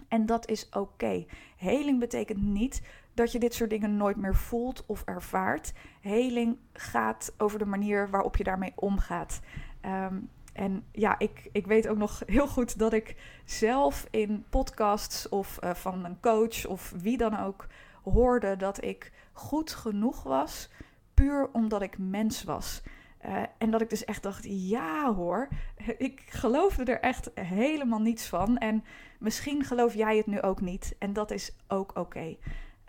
En 0.08 0.26
dat 0.26 0.48
is 0.48 0.68
oké. 0.68 1.24
Heling 1.56 1.98
betekent 1.98 2.42
niet 2.42 2.82
dat 3.14 3.32
je 3.32 3.38
dit 3.38 3.54
soort 3.54 3.70
dingen 3.70 3.96
nooit 3.96 4.16
meer 4.16 4.34
voelt 4.34 4.86
of 4.86 5.02
ervaart. 5.04 5.72
Heling 6.00 6.56
gaat 6.72 7.34
over 7.38 7.58
de 7.58 7.64
manier 7.66 8.10
waarop 8.10 8.36
je 8.36 8.44
daarmee 8.44 8.72
omgaat. 8.74 9.40
Um, 9.86 10.28
en 10.60 10.84
ja, 10.92 11.18
ik, 11.18 11.48
ik 11.52 11.66
weet 11.66 11.88
ook 11.88 11.96
nog 11.96 12.22
heel 12.26 12.48
goed 12.48 12.78
dat 12.78 12.92
ik 12.92 13.16
zelf 13.44 14.06
in 14.10 14.44
podcasts 14.50 15.28
of 15.28 15.58
uh, 15.64 15.74
van 15.74 16.04
een 16.04 16.20
coach 16.20 16.66
of 16.66 16.92
wie 16.96 17.16
dan 17.16 17.38
ook 17.38 17.66
hoorde 18.02 18.56
dat 18.56 18.84
ik 18.84 19.12
goed 19.32 19.70
genoeg 19.70 20.22
was, 20.22 20.70
puur 21.14 21.48
omdat 21.52 21.82
ik 21.82 21.98
mens 21.98 22.44
was. 22.44 22.82
Uh, 23.26 23.42
en 23.58 23.70
dat 23.70 23.80
ik 23.80 23.90
dus 23.90 24.04
echt 24.04 24.22
dacht, 24.22 24.44
ja 24.48 25.14
hoor, 25.14 25.48
ik 26.08 26.22
geloofde 26.26 26.84
er 26.84 27.00
echt 27.00 27.30
helemaal 27.34 28.00
niets 28.00 28.26
van. 28.26 28.58
En 28.58 28.84
misschien 29.18 29.64
geloof 29.64 29.94
jij 29.94 30.16
het 30.16 30.26
nu 30.26 30.40
ook 30.40 30.60
niet. 30.60 30.96
En 30.98 31.12
dat 31.12 31.30
is 31.30 31.56
ook 31.68 31.96
oké. 31.98 32.36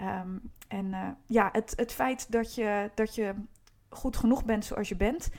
Um, 0.02 0.52
en 0.68 0.86
uh, 0.86 1.08
ja, 1.28 1.50
het, 1.52 1.74
het 1.76 1.94
feit 1.94 2.32
dat 2.32 2.56
je, 2.56 2.92
dat 2.96 3.16
je 3.16 3.34
goed 3.90 4.18
genoeg 4.18 4.46
bent 4.46 4.66
zoals 4.66 4.90
je 4.90 4.96
bent, 4.96 5.30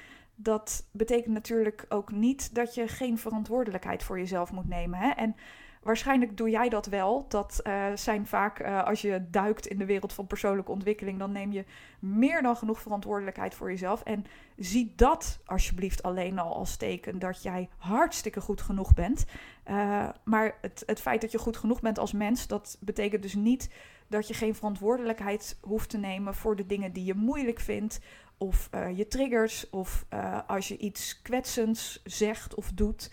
dat 0.43 0.89
betekent 0.93 1.35
natuurlijk 1.35 1.87
ook 1.89 2.13
niet 2.13 2.55
dat 2.55 2.75
je 2.75 2.89
geen 2.89 3.19
verantwoordelijkheid 3.19 4.03
voor 4.03 4.19
jezelf 4.19 4.53
moet 4.53 4.69
nemen. 4.69 4.99
Hè? 4.99 5.11
En 5.11 5.37
waarschijnlijk 5.83 6.37
doe 6.37 6.51
jij 6.51 6.69
dat 6.69 6.87
wel. 6.87 7.25
Dat 7.29 7.61
uh, 7.67 7.85
zijn 7.95 8.27
vaak, 8.27 8.61
uh, 8.61 8.85
als 8.85 9.01
je 9.01 9.25
duikt 9.31 9.67
in 9.67 9.79
de 9.79 9.87
wereld 9.87 10.13
van 10.13 10.27
persoonlijke 10.27 10.71
ontwikkeling, 10.71 11.19
dan 11.19 11.33
neem 11.33 11.53
je 11.53 11.65
meer 11.99 12.43
dan 12.43 12.57
genoeg 12.57 12.81
verantwoordelijkheid 12.81 13.55
voor 13.55 13.71
jezelf. 13.71 14.03
En 14.03 14.25
zie 14.57 14.93
dat 14.97 15.41
alsjeblieft 15.45 16.03
alleen 16.03 16.39
al 16.39 16.55
als 16.55 16.77
teken 16.77 17.19
dat 17.19 17.43
jij 17.43 17.69
hartstikke 17.77 18.41
goed 18.41 18.61
genoeg 18.61 18.95
bent. 18.95 19.25
Uh, 19.71 20.09
maar 20.25 20.59
het, 20.61 20.83
het 20.87 21.01
feit 21.01 21.21
dat 21.21 21.33
je 21.33 21.39
goed 21.39 21.57
genoeg 21.57 21.81
bent 21.81 21.99
als 21.99 22.13
mens, 22.13 22.47
dat 22.47 22.77
betekent 22.81 23.23
dus 23.23 23.35
niet 23.35 23.71
dat 24.09 24.29
je 24.29 24.35
geen 24.35 24.55
verantwoordelijkheid 24.55 25.59
hoeft 25.61 25.89
te 25.91 25.99
nemen 25.99 26.35
voor 26.35 26.57
de 26.57 26.67
dingen 26.67 26.93
die 26.93 27.05
je 27.05 27.15
moeilijk 27.15 27.61
vindt. 27.61 28.01
Of 28.43 28.69
uh, 28.75 28.97
je 28.97 29.09
triggers, 29.09 29.71
of 29.71 30.07
uh, 30.15 30.41
als 30.47 30.69
je 30.69 30.77
iets 30.77 31.23
kwetsends 31.23 32.01
zegt 32.05 32.55
of 32.55 32.73
doet. 32.73 33.13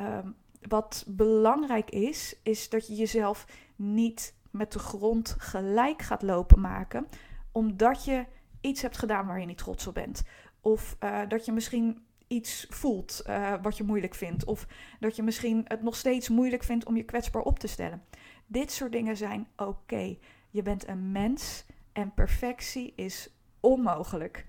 Um, 0.00 0.36
wat 0.68 1.04
belangrijk 1.08 1.90
is, 1.90 2.36
is 2.42 2.68
dat 2.68 2.86
je 2.86 2.94
jezelf 2.94 3.46
niet 3.76 4.34
met 4.50 4.72
de 4.72 4.78
grond 4.78 5.34
gelijk 5.38 6.02
gaat 6.02 6.22
lopen 6.22 6.60
maken, 6.60 7.06
omdat 7.52 8.04
je 8.04 8.24
iets 8.60 8.82
hebt 8.82 8.98
gedaan 8.98 9.26
waar 9.26 9.40
je 9.40 9.46
niet 9.46 9.58
trots 9.58 9.86
op 9.86 9.94
bent. 9.94 10.22
Of 10.60 10.96
uh, 11.00 11.20
dat 11.28 11.44
je 11.44 11.52
misschien 11.52 12.04
iets 12.26 12.66
voelt 12.70 13.22
wat 13.62 13.76
je 13.76 13.84
moeilijk 13.84 14.14
vindt. 14.14 14.44
Of 14.44 14.66
dat 15.00 15.16
je 15.16 15.22
misschien 15.22 15.64
het 15.64 15.82
nog 15.82 15.96
steeds 15.96 16.28
moeilijk 16.28 16.62
vindt 16.62 16.86
om 16.86 16.96
je 16.96 17.04
kwetsbaar 17.04 17.42
op 17.42 17.58
te 17.58 17.66
stellen. 17.66 18.02
Dit 18.46 18.72
soort 18.72 18.92
dingen 18.92 19.16
zijn 19.16 19.48
oké. 19.56 20.16
Je 20.50 20.62
bent 20.62 20.88
een 20.88 21.12
mens 21.12 21.64
en 21.92 22.14
perfectie 22.14 22.92
is 22.96 23.30
onmogelijk. 23.60 24.46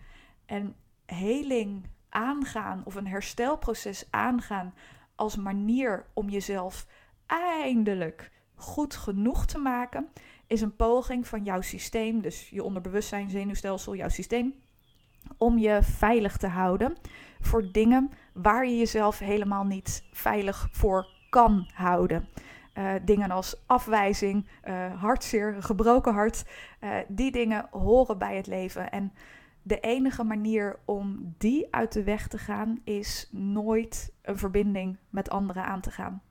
En 0.48 0.76
heling 1.06 1.86
aangaan 2.10 2.82
of 2.86 2.96
een 2.96 3.08
herstelproces 3.08 4.08
aangaan 4.10 4.74
als 5.16 5.36
manier 5.36 6.06
om 6.14 6.30
jezelf 6.30 6.88
eindelijk 7.26 8.32
goed 8.56 8.96
genoeg 8.96 9.46
te 9.46 9.58
maken, 9.58 10.08
is 10.48 10.62
een 10.62 10.76
poging 10.76 11.28
van 11.28 11.44
jouw 11.44 11.62
systeem, 11.62 12.22
dus 12.22 12.50
je 12.50 12.64
onderbewustzijn, 12.64 13.30
zenuwstelsel, 13.30 13.96
jouw 13.96 14.10
systeem, 14.10 14.54
om 15.38 15.58
je 15.58 15.80
veilig 15.84 16.38
te 16.38 16.48
houden 16.48 16.96
voor 17.40 17.72
dingen 17.72 18.12
waar 18.34 18.66
je 18.66 18.78
jezelf 18.78 19.20
helemaal 19.20 19.64
niet 19.64 20.04
veilig 20.12 20.68
voor 20.72 21.08
kan 21.30 21.70
houden. 21.74 22.28
Uh, 22.74 22.94
dingen 23.02 23.32
als 23.32 23.64
afwijzing, 23.66 24.48
uh, 24.68 25.02
hartzeer, 25.02 25.56
gebroken 25.60 26.14
hart, 26.14 26.46
uh, 26.82 26.90
die 27.08 27.32
dingen 27.32 27.68
horen 27.72 28.18
bij 28.18 28.36
het 28.36 28.48
leven. 28.48 28.92
En 28.92 29.14
de 29.68 29.80
enige 29.80 30.24
manier 30.24 30.80
om 30.86 31.36
die 31.38 31.68
uit 31.74 31.92
de 31.92 32.04
weg 32.04 32.28
te 32.28 32.38
gaan 32.38 32.82
is 32.84 33.30
nooit 33.32 34.14
een 34.22 34.38
verbinding 34.38 34.98
met 35.10 35.30
anderen 35.30 35.64
aan 35.64 35.82
te 35.82 35.92
gaan. 35.92 36.22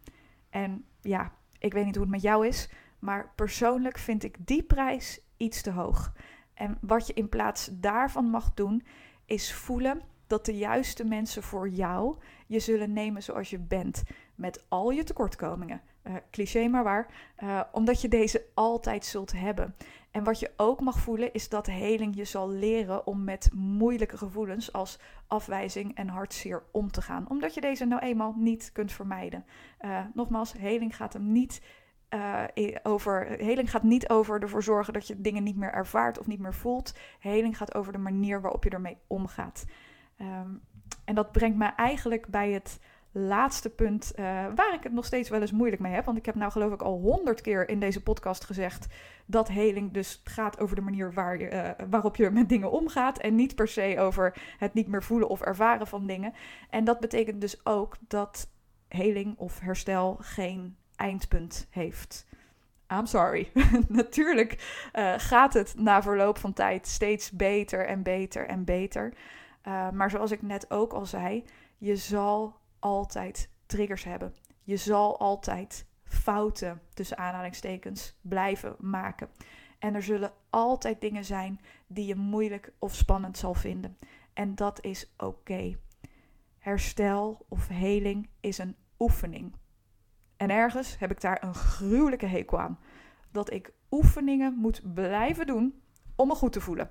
En 0.50 0.84
ja, 1.00 1.32
ik 1.58 1.72
weet 1.72 1.84
niet 1.84 1.94
hoe 1.94 2.04
het 2.04 2.12
met 2.12 2.22
jou 2.22 2.46
is, 2.46 2.70
maar 2.98 3.32
persoonlijk 3.34 3.98
vind 3.98 4.24
ik 4.24 4.36
die 4.38 4.62
prijs 4.62 5.20
iets 5.36 5.62
te 5.62 5.70
hoog. 5.70 6.12
En 6.54 6.78
wat 6.80 7.06
je 7.06 7.12
in 7.12 7.28
plaats 7.28 7.68
daarvan 7.72 8.24
mag 8.24 8.54
doen, 8.54 8.82
is 9.24 9.54
voelen 9.54 10.02
dat 10.26 10.44
de 10.44 10.56
juiste 10.56 11.04
mensen 11.04 11.42
voor 11.42 11.68
jou 11.68 12.16
je 12.46 12.58
zullen 12.58 12.92
nemen 12.92 13.22
zoals 13.22 13.50
je 13.50 13.58
bent. 13.58 14.02
Met 14.34 14.64
al 14.68 14.90
je 14.90 15.04
tekortkomingen. 15.04 15.80
Uh, 16.02 16.14
cliché 16.30 16.68
maar 16.68 16.84
waar. 16.84 17.06
Uh, 17.38 17.60
omdat 17.72 18.00
je 18.00 18.08
deze 18.08 18.44
altijd 18.54 19.04
zult 19.04 19.32
hebben. 19.32 19.74
En 20.16 20.24
wat 20.24 20.40
je 20.40 20.52
ook 20.56 20.80
mag 20.80 20.98
voelen 20.98 21.32
is 21.32 21.48
dat 21.48 21.66
heling 21.66 22.16
je 22.16 22.24
zal 22.24 22.50
leren 22.50 23.06
om 23.06 23.24
met 23.24 23.50
moeilijke 23.54 24.16
gevoelens 24.16 24.72
als 24.72 24.98
afwijzing 25.26 25.94
en 25.94 26.08
hartzeer 26.08 26.62
om 26.72 26.90
te 26.90 27.02
gaan. 27.02 27.28
Omdat 27.28 27.54
je 27.54 27.60
deze 27.60 27.84
nou 27.84 28.02
eenmaal 28.02 28.34
niet 28.36 28.70
kunt 28.72 28.92
vermijden. 28.92 29.44
Uh, 29.80 30.00
nogmaals, 30.14 30.52
heling 30.52 30.96
gaat 30.96 31.12
hem 31.12 31.32
niet 31.32 31.62
uh, 32.10 32.44
over. 32.82 33.26
Heling 33.26 33.70
gaat 33.70 33.82
niet 33.82 34.08
over 34.08 34.42
ervoor 34.42 34.62
zorgen 34.62 34.92
dat 34.92 35.06
je 35.06 35.20
dingen 35.20 35.42
niet 35.42 35.56
meer 35.56 35.72
ervaart 35.72 36.18
of 36.18 36.26
niet 36.26 36.40
meer 36.40 36.54
voelt. 36.54 36.98
Heling 37.18 37.56
gaat 37.56 37.74
over 37.74 37.92
de 37.92 37.98
manier 37.98 38.40
waarop 38.40 38.64
je 38.64 38.70
ermee 38.70 38.98
omgaat. 39.06 39.64
Um, 40.20 40.62
en 41.04 41.14
dat 41.14 41.32
brengt 41.32 41.56
me 41.56 41.64
eigenlijk 41.64 42.26
bij 42.26 42.50
het 42.50 42.80
laatste 43.18 43.70
punt 43.70 44.12
uh, 44.16 44.24
waar 44.54 44.74
ik 44.74 44.82
het 44.82 44.92
nog 44.92 45.04
steeds 45.04 45.28
wel 45.28 45.40
eens 45.40 45.52
moeilijk 45.52 45.82
mee 45.82 45.92
heb. 45.92 46.04
Want 46.04 46.18
ik 46.18 46.26
heb 46.26 46.34
nou 46.34 46.52
geloof 46.52 46.72
ik 46.72 46.82
al 46.82 47.00
honderd 47.00 47.40
keer 47.40 47.68
in 47.68 47.80
deze 47.80 48.02
podcast 48.02 48.44
gezegd 48.44 48.86
dat 49.26 49.48
heling 49.48 49.92
dus 49.92 50.20
gaat 50.24 50.60
over 50.60 50.76
de 50.76 50.82
manier 50.82 51.12
waar 51.12 51.38
je, 51.38 51.50
uh, 51.50 51.86
waarop 51.90 52.16
je 52.16 52.30
met 52.30 52.48
dingen 52.48 52.70
omgaat. 52.70 53.18
En 53.18 53.34
niet 53.34 53.54
per 53.54 53.68
se 53.68 53.96
over 53.98 54.36
het 54.58 54.74
niet 54.74 54.88
meer 54.88 55.02
voelen 55.02 55.28
of 55.28 55.40
ervaren 55.40 55.86
van 55.86 56.06
dingen. 56.06 56.34
En 56.70 56.84
dat 56.84 57.00
betekent 57.00 57.40
dus 57.40 57.66
ook 57.66 57.96
dat 58.00 58.50
heling 58.88 59.38
of 59.38 59.60
herstel 59.60 60.16
geen 60.20 60.76
eindpunt 60.96 61.66
heeft. 61.70 62.26
I'm 62.92 63.06
sorry. 63.06 63.50
Natuurlijk 63.88 64.52
uh, 64.92 65.14
gaat 65.16 65.54
het 65.54 65.74
na 65.78 66.02
verloop 66.02 66.38
van 66.38 66.52
tijd 66.52 66.86
steeds 66.86 67.30
beter 67.30 67.86
en 67.86 68.02
beter 68.02 68.46
en 68.46 68.64
beter. 68.64 69.12
Maar 69.92 70.10
zoals 70.10 70.30
ik 70.30 70.42
net 70.42 70.70
ook 70.70 70.92
al 70.92 71.06
zei, 71.06 71.44
je 71.78 71.96
zal 71.96 72.56
altijd 72.86 73.50
triggers 73.66 74.04
hebben. 74.04 74.34
Je 74.62 74.76
zal 74.76 75.18
altijd 75.18 75.86
fouten, 76.04 76.80
tussen 76.94 77.18
aanhalingstekens, 77.18 78.16
blijven 78.20 78.76
maken. 78.78 79.28
En 79.78 79.94
er 79.94 80.02
zullen 80.02 80.32
altijd 80.50 81.00
dingen 81.00 81.24
zijn 81.24 81.60
die 81.86 82.06
je 82.06 82.14
moeilijk 82.14 82.72
of 82.78 82.94
spannend 82.94 83.38
zal 83.38 83.54
vinden. 83.54 83.98
En 84.32 84.54
dat 84.54 84.84
is 84.84 85.14
oké. 85.16 85.76
Herstel 86.58 87.46
of 87.48 87.68
heling 87.68 88.28
is 88.40 88.58
een 88.58 88.76
oefening. 88.98 89.54
En 90.36 90.50
ergens 90.50 90.98
heb 90.98 91.10
ik 91.10 91.20
daar 91.20 91.42
een 91.42 91.54
gruwelijke 91.54 92.26
hekel 92.26 92.60
aan. 92.60 92.78
Dat 93.30 93.52
ik 93.52 93.72
oefeningen 93.90 94.54
moet 94.54 94.94
blijven 94.94 95.46
doen 95.46 95.82
om 96.16 96.28
me 96.28 96.34
goed 96.34 96.52
te 96.52 96.60
voelen. 96.60 96.90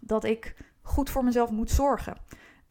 Dat 0.00 0.24
ik 0.24 0.56
goed 0.82 1.10
voor 1.10 1.24
mezelf 1.24 1.50
moet 1.50 1.70
zorgen. 1.70 2.16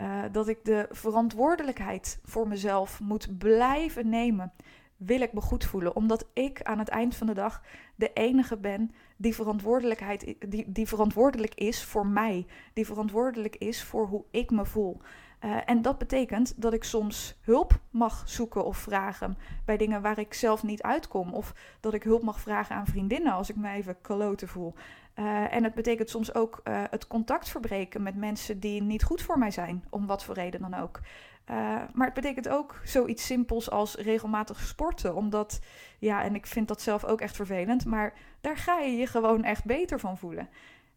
Uh, 0.02 0.24
dat 0.32 0.48
ik 0.48 0.66
de 0.66 0.88
verantwoordelijkheid 0.92 2.20
voor 2.24 2.48
mezelf 2.48 3.00
moet 3.00 3.38
blijven 3.38 4.10
nemen. 4.10 4.52
Wil 4.98 5.22
ik 5.22 5.34
me 5.34 5.42
goed 5.42 5.66
voelen, 5.66 5.96
omdat 5.96 6.26
ik 6.34 6.62
aan 6.64 6.80
het 6.80 6.90
eind 6.90 7.16
van 7.16 7.28
de 7.28 7.34
dag 7.34 7.62
de 7.96 8.14
enige 8.14 8.58
ben 8.58 8.92
die, 9.18 9.36
verantwoordelijkheid, 9.36 10.36
die, 10.48 10.72
die 10.72 10.88
verantwoordelijk 10.88 11.56
is 11.56 11.84
voor 11.84 12.08
mij, 12.08 12.46
die 12.74 12.86
verantwoordelijk 12.86 13.56
is 13.56 13.84
voor 13.84 14.08
hoe 14.08 14.24
ik 14.32 14.52
me 14.52 14.66
voel. 14.66 15.02
Uh, 15.46 15.58
en 15.66 15.82
dat 15.82 15.98
betekent 15.98 16.62
dat 16.62 16.74
ik 16.74 16.84
soms 16.84 17.38
hulp 17.42 17.80
mag 17.90 18.24
zoeken 18.26 18.66
of 18.66 18.78
vragen 18.78 19.38
bij 19.66 19.78
dingen 19.78 20.02
waar 20.02 20.20
ik 20.20 20.34
zelf 20.34 20.64
niet 20.64 20.82
uitkom. 20.82 21.34
Of 21.34 21.54
dat 21.80 21.94
ik 21.94 22.04
hulp 22.04 22.24
mag 22.24 22.40
vragen 22.40 22.76
aan 22.76 22.86
vriendinnen 22.86 23.34
als 23.34 23.50
ik 23.50 23.56
me 23.56 23.70
even 23.70 24.02
kloten 24.02 24.48
voel. 24.48 24.74
Uh, 25.20 25.54
en 25.54 25.64
het 25.64 25.74
betekent 25.74 26.10
soms 26.10 26.34
ook 26.34 26.62
uh, 26.64 26.84
het 26.90 27.08
contact 27.08 27.50
verbreken 27.50 28.04
met 28.04 28.16
mensen 28.16 28.60
die 28.60 28.82
niet 28.82 29.04
goed 29.04 29.22
voor 29.22 29.38
mij 29.38 29.52
zijn, 29.52 29.86
om 29.90 30.06
wat 30.06 30.24
voor 30.24 30.36
reden 30.36 30.62
dan 30.62 30.74
ook. 30.74 31.00
Uh, 31.00 31.56
maar 31.94 32.06
het 32.06 32.14
betekent 32.14 32.50
ook 32.50 32.82
zoiets 32.84 33.26
simpels 33.26 33.70
als 33.70 33.96
regelmatig 33.96 34.60
sporten. 34.60 35.16
Omdat, 35.16 35.60
ja, 35.98 36.24
en 36.24 36.36
ik 36.36 36.46
vind 36.46 36.68
dat 36.68 36.82
zelf 36.82 37.06
ook 37.06 37.22
echt 37.22 37.36
vervelend, 37.36 37.86
maar 37.86 38.14
daar 38.42 38.58
ga 38.58 38.78
je 38.80 38.98
je 38.98 39.08
gewoon 39.08 39.44
echt 39.44 39.66
beter 39.66 40.00
van 40.00 40.18
voelen. 40.18 40.50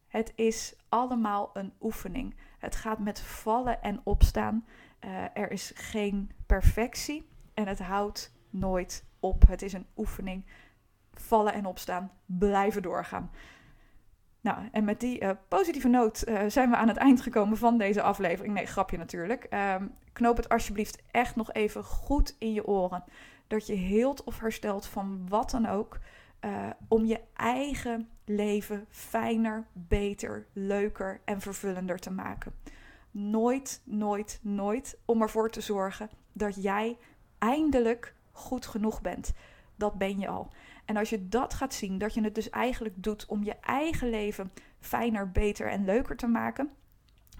Het 0.08 0.32
is 0.34 0.74
allemaal 0.88 1.50
een 1.52 1.72
oefening. 1.80 2.36
Het 2.58 2.76
gaat 2.76 2.98
met 2.98 3.20
vallen 3.20 3.82
en 3.82 4.00
opstaan. 4.04 4.66
er 5.34 5.50
is 5.50 5.72
geen 5.74 6.30
perfectie 6.46 7.28
en 7.54 7.66
het 7.68 7.78
houdt 7.78 8.32
nooit 8.50 9.04
op. 9.20 9.48
Het 9.48 9.62
is 9.62 9.72
een 9.72 9.86
oefening. 9.96 10.46
Vallen 11.12 11.52
en 11.52 11.66
opstaan, 11.66 12.10
blijven 12.26 12.82
doorgaan. 12.82 13.30
Nou, 14.42 14.68
en 14.72 14.84
met 14.84 15.00
die 15.00 15.22
uh, 15.22 15.30
positieve 15.48 15.88
noot 15.88 16.28
uh, 16.28 16.40
zijn 16.48 16.70
we 16.70 16.76
aan 16.76 16.88
het 16.88 16.96
eind 16.96 17.20
gekomen 17.20 17.56
van 17.56 17.78
deze 17.78 18.02
aflevering. 18.02 18.54
Nee, 18.54 18.66
grapje 18.66 18.96
natuurlijk. 18.96 19.46
Um, 19.50 19.94
knoop 20.12 20.36
het 20.36 20.48
alsjeblieft 20.48 21.02
echt 21.10 21.36
nog 21.36 21.52
even 21.52 21.84
goed 21.84 22.36
in 22.38 22.52
je 22.52 22.66
oren. 22.66 23.04
Dat 23.46 23.66
je 23.66 23.74
heelt 23.74 24.24
of 24.24 24.38
herstelt 24.38 24.86
van 24.86 25.28
wat 25.28 25.50
dan 25.50 25.66
ook. 25.66 25.98
Uh, 26.40 26.70
om 26.88 27.04
je 27.04 27.20
eigen 27.36 28.08
leven 28.24 28.86
fijner, 28.88 29.66
beter, 29.72 30.46
leuker 30.52 31.20
en 31.24 31.40
vervullender 31.40 31.98
te 31.98 32.10
maken. 32.10 32.54
Nooit, 33.10 33.82
nooit, 33.84 34.40
nooit 34.42 34.98
om 35.04 35.22
ervoor 35.22 35.50
te 35.50 35.60
zorgen 35.60 36.10
dat 36.32 36.62
jij 36.62 36.96
eindelijk 37.38 38.14
goed 38.32 38.66
genoeg 38.66 39.00
bent. 39.00 39.32
Dat 39.76 39.94
ben 39.94 40.18
je 40.18 40.28
al. 40.28 40.50
En 40.84 40.96
als 40.96 41.10
je 41.10 41.28
dat 41.28 41.54
gaat 41.54 41.74
zien, 41.74 41.98
dat 41.98 42.14
je 42.14 42.22
het 42.22 42.34
dus 42.34 42.50
eigenlijk 42.50 42.94
doet 42.96 43.26
om 43.26 43.44
je 43.44 43.56
eigen 43.60 44.10
leven 44.10 44.52
fijner, 44.80 45.30
beter 45.30 45.70
en 45.70 45.84
leuker 45.84 46.16
te 46.16 46.26
maken, 46.26 46.70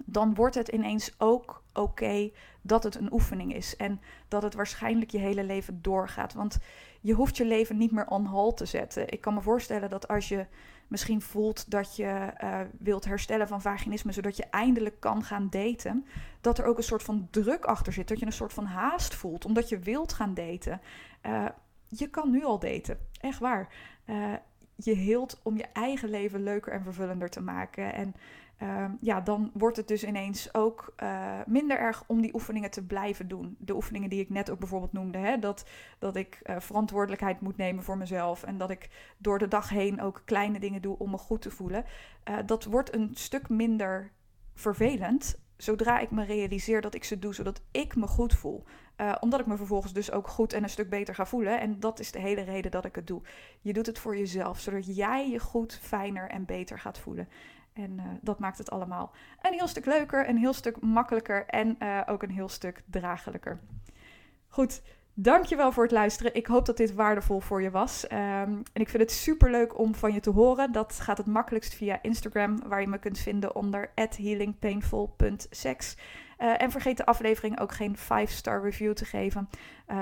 dan 0.05 0.35
wordt 0.35 0.55
het 0.55 0.69
ineens 0.69 1.15
ook 1.19 1.63
oké 1.73 2.31
dat 2.63 2.83
het 2.83 2.95
een 2.95 3.13
oefening 3.13 3.55
is. 3.55 3.77
En 3.77 4.01
dat 4.29 4.43
het 4.43 4.55
waarschijnlijk 4.55 5.11
je 5.11 5.19
hele 5.19 5.45
leven 5.45 5.83
doorgaat. 5.83 6.35
Want 6.35 6.59
je 7.01 7.13
hoeft 7.13 7.37
je 7.37 7.45
leven 7.45 7.77
niet 7.77 7.93
meer 7.93 8.07
on 8.07 8.27
hold 8.27 8.57
te 8.57 8.65
zetten. 8.65 9.09
Ik 9.09 9.21
kan 9.21 9.35
me 9.35 9.41
voorstellen 9.41 9.91
dat 9.91 10.09
als 10.09 10.29
je 10.29 10.47
misschien 10.89 11.23
voelt 11.23 11.71
dat 11.71 11.97
je 11.97 12.33
uh, 12.43 12.61
wilt 12.79 13.05
herstellen 13.05 13.49
van 13.49 13.63
vaginisme, 13.63 14.13
zodat 14.13 14.37
je 14.37 14.45
eindelijk 14.51 15.01
kan 15.01 15.23
gaan 15.23 15.47
daten, 15.51 16.07
dat 16.41 16.59
er 16.59 16.65
ook 16.65 16.77
een 16.77 16.83
soort 16.83 17.03
van 17.03 17.29
druk 17.31 17.65
achter 17.65 17.93
zit. 17.93 18.09
Dat 18.09 18.19
je 18.19 18.27
een 18.27 18.33
soort 18.33 18.53
van 18.53 18.65
haast 18.65 19.15
voelt, 19.15 19.45
omdat 19.45 19.69
je 19.69 19.79
wilt 19.79 20.13
gaan 20.13 20.35
daten. 20.35 20.81
Uh, 21.27 21.45
je 21.99 22.11
kan 22.11 22.31
nu 22.31 22.45
al 22.45 22.59
daten. 22.59 22.99
Echt 23.21 23.39
waar. 23.39 23.69
Uh, 24.07 24.33
je 24.77 24.95
hield 24.95 25.41
om 25.43 25.57
je 25.57 25.67
eigen 25.73 26.09
leven 26.09 26.43
leuker 26.43 26.73
en 26.73 26.83
vervullender 26.83 27.31
te 27.31 27.41
maken. 27.41 27.95
En 27.95 28.15
uh, 28.63 28.85
ja, 29.01 29.21
dan 29.21 29.51
wordt 29.55 29.77
het 29.77 29.89
dus 29.89 30.05
ineens 30.05 30.55
ook 30.55 30.95
uh, 31.03 31.41
minder 31.47 31.79
erg 31.79 32.05
om 32.07 32.21
die 32.21 32.35
oefeningen 32.35 32.71
te 32.71 32.87
blijven 32.87 33.29
doen. 33.29 33.57
De 33.59 33.75
oefeningen 33.75 34.11
die 34.11 34.21
ik 34.21 34.31
net 34.31 34.51
ook 34.51 34.59
bijvoorbeeld 34.59 34.93
noemde. 34.93 35.19
Hè? 35.19 35.39
Dat, 35.39 35.69
dat 35.99 36.17
ik 36.17 36.41
uh, 36.45 36.61
verantwoordelijkheid 36.61 37.41
moet 37.41 37.57
nemen 37.57 37.85
voor 37.85 37.97
mezelf. 37.97 38.43
En 38.43 38.59
dat 38.59 38.71
ik 38.71 39.15
door 39.19 39.39
de 39.39 39.49
dag 39.49 39.69
heen 39.69 40.01
ook 40.01 40.23
kleine 40.25 40.61
dingen 40.61 40.83
doe 40.83 40.99
om 40.99 41.11
me 41.11 41.19
goed 41.19 41.43
te 41.43 41.51
voelen. 41.51 41.85
dat 42.47 42.65
wordt 42.65 42.95
een 42.95 43.11
stuk 43.15 43.49
minder 43.49 44.11
vervelend 44.55 45.42
zodra 45.63 45.99
ik 45.99 46.11
me 46.11 46.25
realiseer 46.25 46.81
dat 46.81 46.95
ik 46.95 47.05
ze 47.05 47.19
doe 47.19 47.35
zodat 47.35 47.61
ik 47.71 47.97
me 47.97 48.07
goed 48.07 48.35
voel. 48.35 48.65
Uh, 48.97 49.15
omdat 49.21 49.41
ik 49.41 49.47
me 49.47 49.57
vervolgens 49.57 49.93
dus 49.93 50.13
ook 50.13 50.29
goed 50.29 50.53
en 50.53 50.63
een 50.63 50.69
stuk 50.69 50.91
beter 50.91 51.15
ga 51.15 51.27
voelen. 51.27 51.61
En 51.61 51.81
dat 51.81 52.01
is 52.01 52.13
de 52.13 52.21
hele 52.21 52.43
reden 52.43 52.71
dat 52.71 52.85
ik 52.85 52.95
het 52.95 53.07
doe. 53.07 53.23
Je 53.61 53.73
doet 53.73 53.87
het 53.87 53.99
voor 53.99 54.17
jezelf, 54.17 54.61
zodat 54.61 54.97
jij 54.97 55.31
je 55.31 55.39
goed, 55.39 55.79
fijner 55.83 56.29
en 56.29 56.45
beter 56.45 56.79
gaat 56.79 56.99
voelen. 56.99 57.29
En 57.73 57.93
uh, 57.93 58.05
dat 58.21 58.39
maakt 58.39 58.59
het 58.59 58.71
allemaal 58.71 59.13
een 59.43 59.53
heel 59.53 59.67
stuk 59.67 59.87
leuker, 59.87 60.29
een 60.29 60.39
heel 60.39 60.53
stuk 60.53 60.81
makkelijker 60.81 61.47
en 61.47 61.77
uh, 61.83 62.01
ook 62.07 62.23
een 62.23 62.31
heel 62.31 62.49
stuk 62.49 62.83
draaglijker. 62.87 63.61
Goed, 64.49 64.83
Dankjewel 65.15 65.73
voor 65.73 65.83
het 65.83 65.93
luisteren. 65.93 66.35
Ik 66.35 66.47
hoop 66.47 66.67
dat 66.67 66.77
dit 66.77 66.95
waardevol 66.95 67.41
voor 67.41 67.63
je 67.63 67.71
was. 67.71 68.05
Um, 68.05 68.11
en 68.73 68.81
ik 68.81 68.89
vind 68.89 69.03
het 69.03 69.13
super 69.13 69.51
leuk 69.51 69.79
om 69.79 69.95
van 69.95 70.13
je 70.13 70.21
te 70.21 70.31
horen. 70.31 70.73
Dat 70.73 71.01
gaat 71.01 71.19
het 71.19 71.27
makkelijkst 71.27 71.75
via 71.75 71.99
Instagram, 72.03 72.59
waar 72.67 72.81
je 72.81 72.87
me 72.87 72.99
kunt 72.99 73.19
vinden 73.19 73.55
onder 73.55 73.91
healingpainful.sex. 73.95 75.97
en 76.37 76.71
vergeet 76.71 76.97
de 76.97 77.07
aflevering 77.07 77.61
ook 77.61 77.73
geen 77.73 77.97
5-star 77.97 78.63
review 78.63 78.93
te 78.93 79.05
geven. 79.05 79.49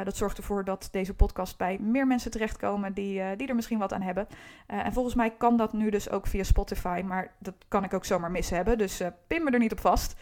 dat 0.05 0.17
zorgt 0.17 0.39
ervoor 0.39 0.65
dat 0.65 0.89
deze 0.91 1.15
podcast 1.15 1.57
bij 1.57 1.79
meer 1.79 2.07
mensen 2.07 2.31
terechtkomen 2.31 2.93
die, 2.93 3.37
die 3.37 3.49
er 3.49 3.55
misschien 3.55 3.79
wat 3.79 3.93
aan 3.93 4.03
hebben. 4.03 4.27
en 4.67 4.93
volgens 4.93 5.15
mij 5.15 5.31
kan 5.31 5.57
dat 5.57 5.73
nu 5.73 5.91
dus 5.91 6.11
ook 6.11 6.27
via 6.27 6.43
Spotify, 6.43 7.03
maar 7.05 7.35
dat 7.39 7.55
kan 7.69 7.85
ik 7.85 7.95
ook 7.95 8.05
zomaar 8.05 8.31
mis 8.31 8.51
hebben. 8.51 8.79
Dus 8.79 9.03
pin 9.27 9.45
me 9.45 9.51
er 9.51 9.59
niet 9.59 9.73
op 9.73 9.81
vast. 9.81 10.15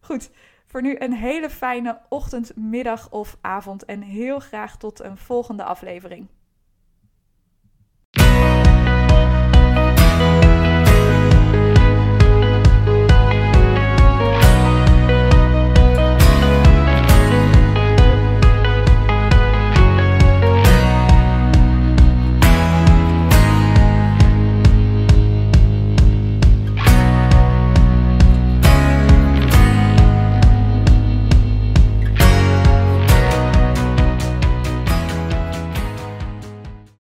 Goed, 0.00 0.30
voor 0.70 0.82
nu 0.82 0.96
een 0.98 1.12
hele 1.12 1.50
fijne 1.50 2.00
ochtend, 2.08 2.56
middag 2.56 3.10
of 3.10 3.36
avond 3.40 3.84
en 3.84 4.02
heel 4.02 4.38
graag 4.38 4.76
tot 4.76 5.00
een 5.00 5.16
volgende 5.16 5.64
aflevering. 5.64 6.26